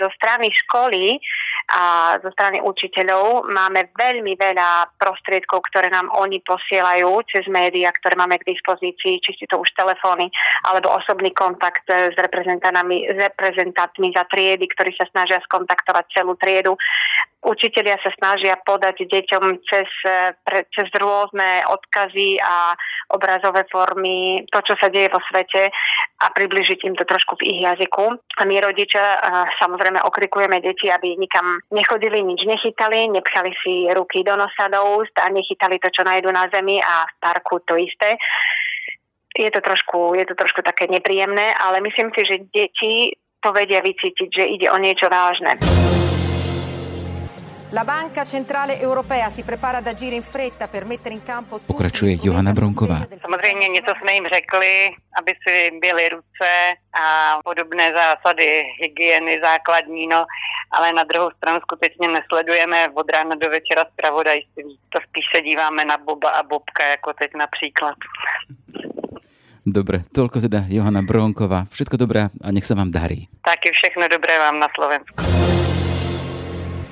zo 0.00 0.08
strany 0.16 0.52
školy 0.52 1.20
a 1.68 2.16
zo 2.24 2.32
strany 2.32 2.64
učiteľov 2.64 3.44
máme 3.52 3.92
veľmi 3.92 4.40
veľa 4.40 4.96
prostriedkov, 4.96 5.68
ktoré 5.68 5.92
nám 5.92 6.08
oni 6.16 6.40
posielajú 6.40 7.28
cez 7.28 7.44
médiá, 7.52 7.92
ktoré 7.92 8.16
máme 8.16 8.40
k 8.40 8.56
dispozícii, 8.56 9.20
či 9.20 9.30
si 9.36 9.44
to 9.44 9.60
už 9.60 9.68
telefóny 9.76 10.32
alebo 10.64 10.96
osobný 10.96 11.28
kontakt 11.36 11.84
s 11.84 12.16
reprezentantami, 12.16 13.12
reprezentantmi 13.12 14.16
za 14.16 14.24
triedy, 14.32 14.64
ktorí 14.72 14.96
sa 14.96 15.04
snažia 15.12 15.44
skontaktovať 15.44 16.04
celú 16.16 16.40
triedu. 16.40 16.72
Učitelia 17.38 18.00
sa 18.02 18.10
snažia 18.18 18.58
podať 18.58 19.06
deťom 19.06 19.62
cez, 19.62 19.86
e, 20.02 20.34
cez 20.74 20.88
rôzne 20.98 21.62
odkazy 21.70 22.40
a 22.42 22.74
obrazové 23.14 23.62
formy 23.70 24.42
to, 24.50 24.58
čo 24.64 24.74
sa 24.80 24.90
deje 24.90 25.12
vo 25.12 25.22
svete 25.30 25.70
a 26.18 26.26
približiť 26.34 26.82
im 26.82 26.98
to 26.98 27.06
trošku 27.06 27.38
v 27.38 27.46
ich 27.46 27.60
jazyku. 27.62 28.10
A 28.10 28.42
my 28.42 28.58
rodičia 28.58 29.22
samozrejme 29.62 30.02
okrikujeme 30.02 30.58
deti, 30.58 30.90
aby 30.90 31.14
nikam 31.14 31.57
nechodili, 31.70 32.22
nič 32.22 32.44
nechytali, 32.44 33.08
nepchali 33.08 33.52
si 33.62 33.86
ruky 33.92 34.24
do 34.24 34.36
nosa, 34.36 34.68
do 34.70 35.02
úst 35.02 35.14
a 35.18 35.28
nechytali 35.28 35.78
to, 35.78 35.88
čo 35.92 36.02
nájdu 36.04 36.32
na 36.32 36.48
zemi 36.48 36.82
a 36.82 37.04
v 37.06 37.14
parku 37.20 37.60
to 37.64 37.76
isté. 37.76 38.16
Je 39.38 39.50
to 39.50 39.60
trošku, 39.60 40.18
je 40.18 40.24
to 40.26 40.34
trošku 40.34 40.62
také 40.62 40.90
nepríjemné, 40.90 41.54
ale 41.54 41.80
myslím 41.80 42.10
si, 42.16 42.24
že 42.26 42.36
deti 42.50 43.14
to 43.38 43.54
vedia 43.54 43.78
vycítiť, 43.78 44.28
že 44.34 44.44
ide 44.44 44.66
o 44.70 44.78
niečo 44.82 45.06
vážne. 45.06 45.54
La 47.70 47.84
Banca 47.84 48.24
Centrale 48.24 48.80
Europea 48.80 49.28
si 49.28 49.42
prepara 49.42 49.78
ad 49.78 49.86
agire 49.86 50.14
in 50.14 50.22
fretta 50.22 50.68
per 50.68 50.86
mettere 50.86 51.14
in 51.14 51.22
campo 51.22 51.60
Pokračuje 51.66 52.16
Johana 52.22 52.52
Bronková. 52.52 53.04
Samozřejmě 53.20 53.68
něco 53.68 53.92
jsme 54.00 54.12
jim 54.12 54.26
řekli, 54.26 54.90
aby 55.18 55.32
si 55.42 55.70
byli 55.80 56.08
ruce 56.08 56.50
a 56.92 57.38
podobné 57.44 57.92
zásady 57.96 58.62
hygieny 58.80 59.40
základní, 59.44 60.06
no, 60.06 60.24
ale 60.70 60.92
na 60.92 61.04
druhou 61.04 61.30
stranu 61.36 61.60
skutečně 61.60 62.08
nesledujeme 62.08 62.88
od 62.94 63.10
rána 63.10 63.34
do 63.34 63.50
večera 63.50 63.84
zpravodajství. 63.92 64.78
To 64.88 64.98
spíš 65.08 65.24
se 65.34 65.42
díváme 65.42 65.84
na 65.84 65.98
Boba 65.98 66.30
a 66.30 66.42
Bobka, 66.42 66.84
jako 66.84 67.12
teď 67.12 67.30
například. 67.34 67.96
Dobre, 69.68 70.08
toľko 70.16 70.40
teda 70.48 70.64
Johana 70.72 71.04
Bronková. 71.04 71.68
Všetko 71.68 72.00
dobré 72.00 72.32
a 72.32 72.48
nech 72.48 72.64
sa 72.64 72.72
vám 72.72 72.88
darí. 72.88 73.28
Taky 73.44 73.68
všechno 73.76 74.08
dobré 74.08 74.40
vám 74.40 74.56
na 74.56 74.68
Slovensku. 74.72 75.20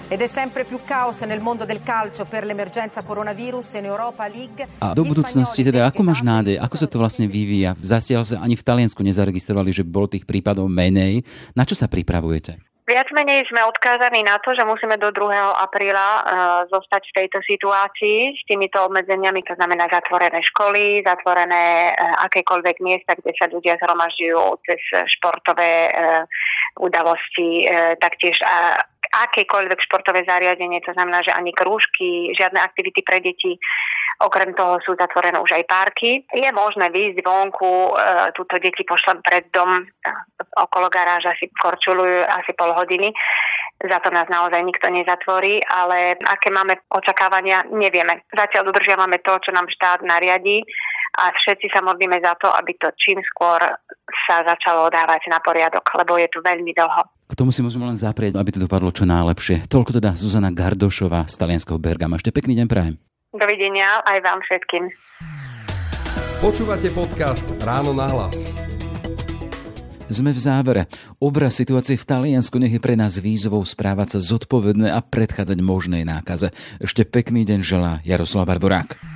Ed 0.08 0.22
è 0.22 0.28
sempre 0.28 0.62
più 0.62 0.78
caos 0.86 1.22
nel 1.22 1.40
mondo 1.40 1.64
del 1.64 1.82
calcio 1.82 2.24
per 2.24 2.44
l'emergenza 2.44 3.02
coronavirus 3.02 3.74
in 3.74 3.86
Europa 3.86 4.28
League. 4.28 4.62
A 4.78 4.94
do 4.94 5.02
budúcnosti 5.02 5.66
teda, 5.66 5.82
ako 5.82 6.06
máš 6.06 6.22
nádej? 6.22 6.62
Ako 6.62 6.78
sa 6.78 6.86
to 6.86 7.02
vlastne 7.02 7.26
vyvíja? 7.26 7.74
Zatiaľ 7.82 8.22
sa 8.22 8.38
ani 8.38 8.54
v 8.54 8.62
Taliansku 8.62 9.02
nezaregistrovali, 9.02 9.74
že 9.74 9.82
bolo 9.82 10.06
tých 10.06 10.22
prípadov 10.22 10.70
menej. 10.70 11.26
Na 11.58 11.66
čo 11.66 11.74
sa 11.74 11.90
pripravujete? 11.90 12.62
Viac 12.86 13.10
menej 13.10 13.50
sme 13.50 13.66
odkázaní 13.66 14.22
na 14.22 14.38
to, 14.38 14.54
že 14.54 14.62
musíme 14.62 14.94
do 14.94 15.10
2. 15.10 15.26
apríla 15.58 16.08
uh, 16.22 16.22
zostať 16.70 17.02
v 17.10 17.16
tejto 17.18 17.42
situácii 17.42 18.38
s 18.38 18.42
týmito 18.46 18.78
obmedzeniami, 18.86 19.42
to 19.42 19.58
znamená 19.58 19.90
zatvorené 19.90 20.38
školy, 20.54 21.02
zatvorené 21.02 21.98
uh, 21.98 22.30
akékoľvek 22.30 22.78
miesta, 22.86 23.18
kde 23.18 23.34
sa 23.34 23.50
ľudia 23.50 23.74
zhromažďujú 23.82 24.38
cez 24.70 24.78
športové 25.10 25.90
uh, 25.90 26.30
udalosti, 26.78 27.66
uh, 27.66 27.98
taktiež 27.98 28.38
uh, 28.46 28.78
akékoľvek 29.24 29.80
športové 29.80 30.28
zariadenie, 30.28 30.84
to 30.84 30.92
znamená, 30.92 31.24
že 31.24 31.32
ani 31.32 31.56
krúžky, 31.56 32.34
žiadne 32.36 32.60
aktivity 32.60 33.00
pre 33.00 33.24
deti. 33.24 33.56
Okrem 34.16 34.56
toho 34.56 34.80
sú 34.80 34.96
zatvorené 34.96 35.36
už 35.36 35.60
aj 35.60 35.64
parky. 35.68 36.24
Je 36.32 36.48
možné 36.52 36.88
výjsť 36.88 37.20
vonku, 37.20 37.68
e, 37.68 38.32
túto 38.32 38.56
deti 38.56 38.80
pošlem 38.80 39.20
pred 39.20 39.52
dom, 39.52 39.84
e, 39.84 39.84
okolo 40.56 40.88
garáža 40.88 41.36
si 41.36 41.52
korčulujú 41.52 42.24
asi 42.24 42.56
pol 42.56 42.72
hodiny. 42.72 43.12
Za 43.76 44.00
to 44.00 44.08
nás 44.08 44.24
naozaj 44.32 44.64
nikto 44.64 44.88
nezatvorí, 44.88 45.60
ale 45.68 46.16
aké 46.16 46.48
máme 46.48 46.80
očakávania, 46.88 47.68
nevieme. 47.68 48.24
Zatiaľ 48.32 48.72
dodržiavame 48.72 49.20
to, 49.20 49.36
čo 49.44 49.52
nám 49.52 49.68
štát 49.68 50.00
nariadí 50.00 50.64
a 51.20 51.32
všetci 51.36 51.68
sa 51.72 51.84
modlíme 51.84 52.16
za 52.24 52.40
to, 52.40 52.48
aby 52.56 52.72
to 52.80 52.88
čím 52.96 53.20
skôr 53.20 53.60
sa 54.24 54.36
začalo 54.48 54.88
dávať 54.88 55.28
na 55.28 55.44
poriadok, 55.44 55.84
lebo 55.92 56.16
je 56.16 56.28
tu 56.32 56.40
veľmi 56.40 56.72
dlho. 56.72 57.15
K 57.26 57.34
tomu 57.34 57.50
si 57.50 57.58
musíme 57.58 57.82
len 57.90 57.98
zaprieť, 57.98 58.38
aby 58.38 58.54
to 58.54 58.62
dopadlo 58.62 58.94
čo 58.94 59.02
najlepšie. 59.02 59.66
Toľko 59.66 59.98
teda 59.98 60.14
Zuzana 60.14 60.54
Gardošová 60.54 61.26
z 61.26 61.34
talianského 61.34 61.74
Bergama. 61.74 62.22
Ešte 62.22 62.30
pekný 62.30 62.54
deň 62.62 62.66
prajem. 62.70 62.94
Dovidenia 63.34 63.98
aj 64.06 64.18
vám 64.22 64.38
všetkým. 64.46 64.86
Počúvate 66.38 66.86
podcast 66.94 67.42
Ráno 67.66 67.90
na 67.90 68.06
hlas. 68.14 68.46
Sme 70.06 70.30
v 70.30 70.38
závere. 70.38 70.82
Obraz 71.18 71.58
situácie 71.58 71.98
v 71.98 72.06
Taliansku 72.06 72.62
nech 72.62 72.70
je 72.70 72.78
pre 72.78 72.94
nás 72.94 73.18
výzvou 73.18 73.58
správať 73.66 74.16
sa 74.16 74.20
zodpovedné 74.22 74.94
a 74.94 75.02
predchádzať 75.02 75.58
možnej 75.58 76.06
nákaze. 76.06 76.54
Ešte 76.78 77.02
pekný 77.02 77.42
deň 77.42 77.60
želá 77.66 77.98
Jaroslav 78.06 78.46
Barborák. 78.46 79.15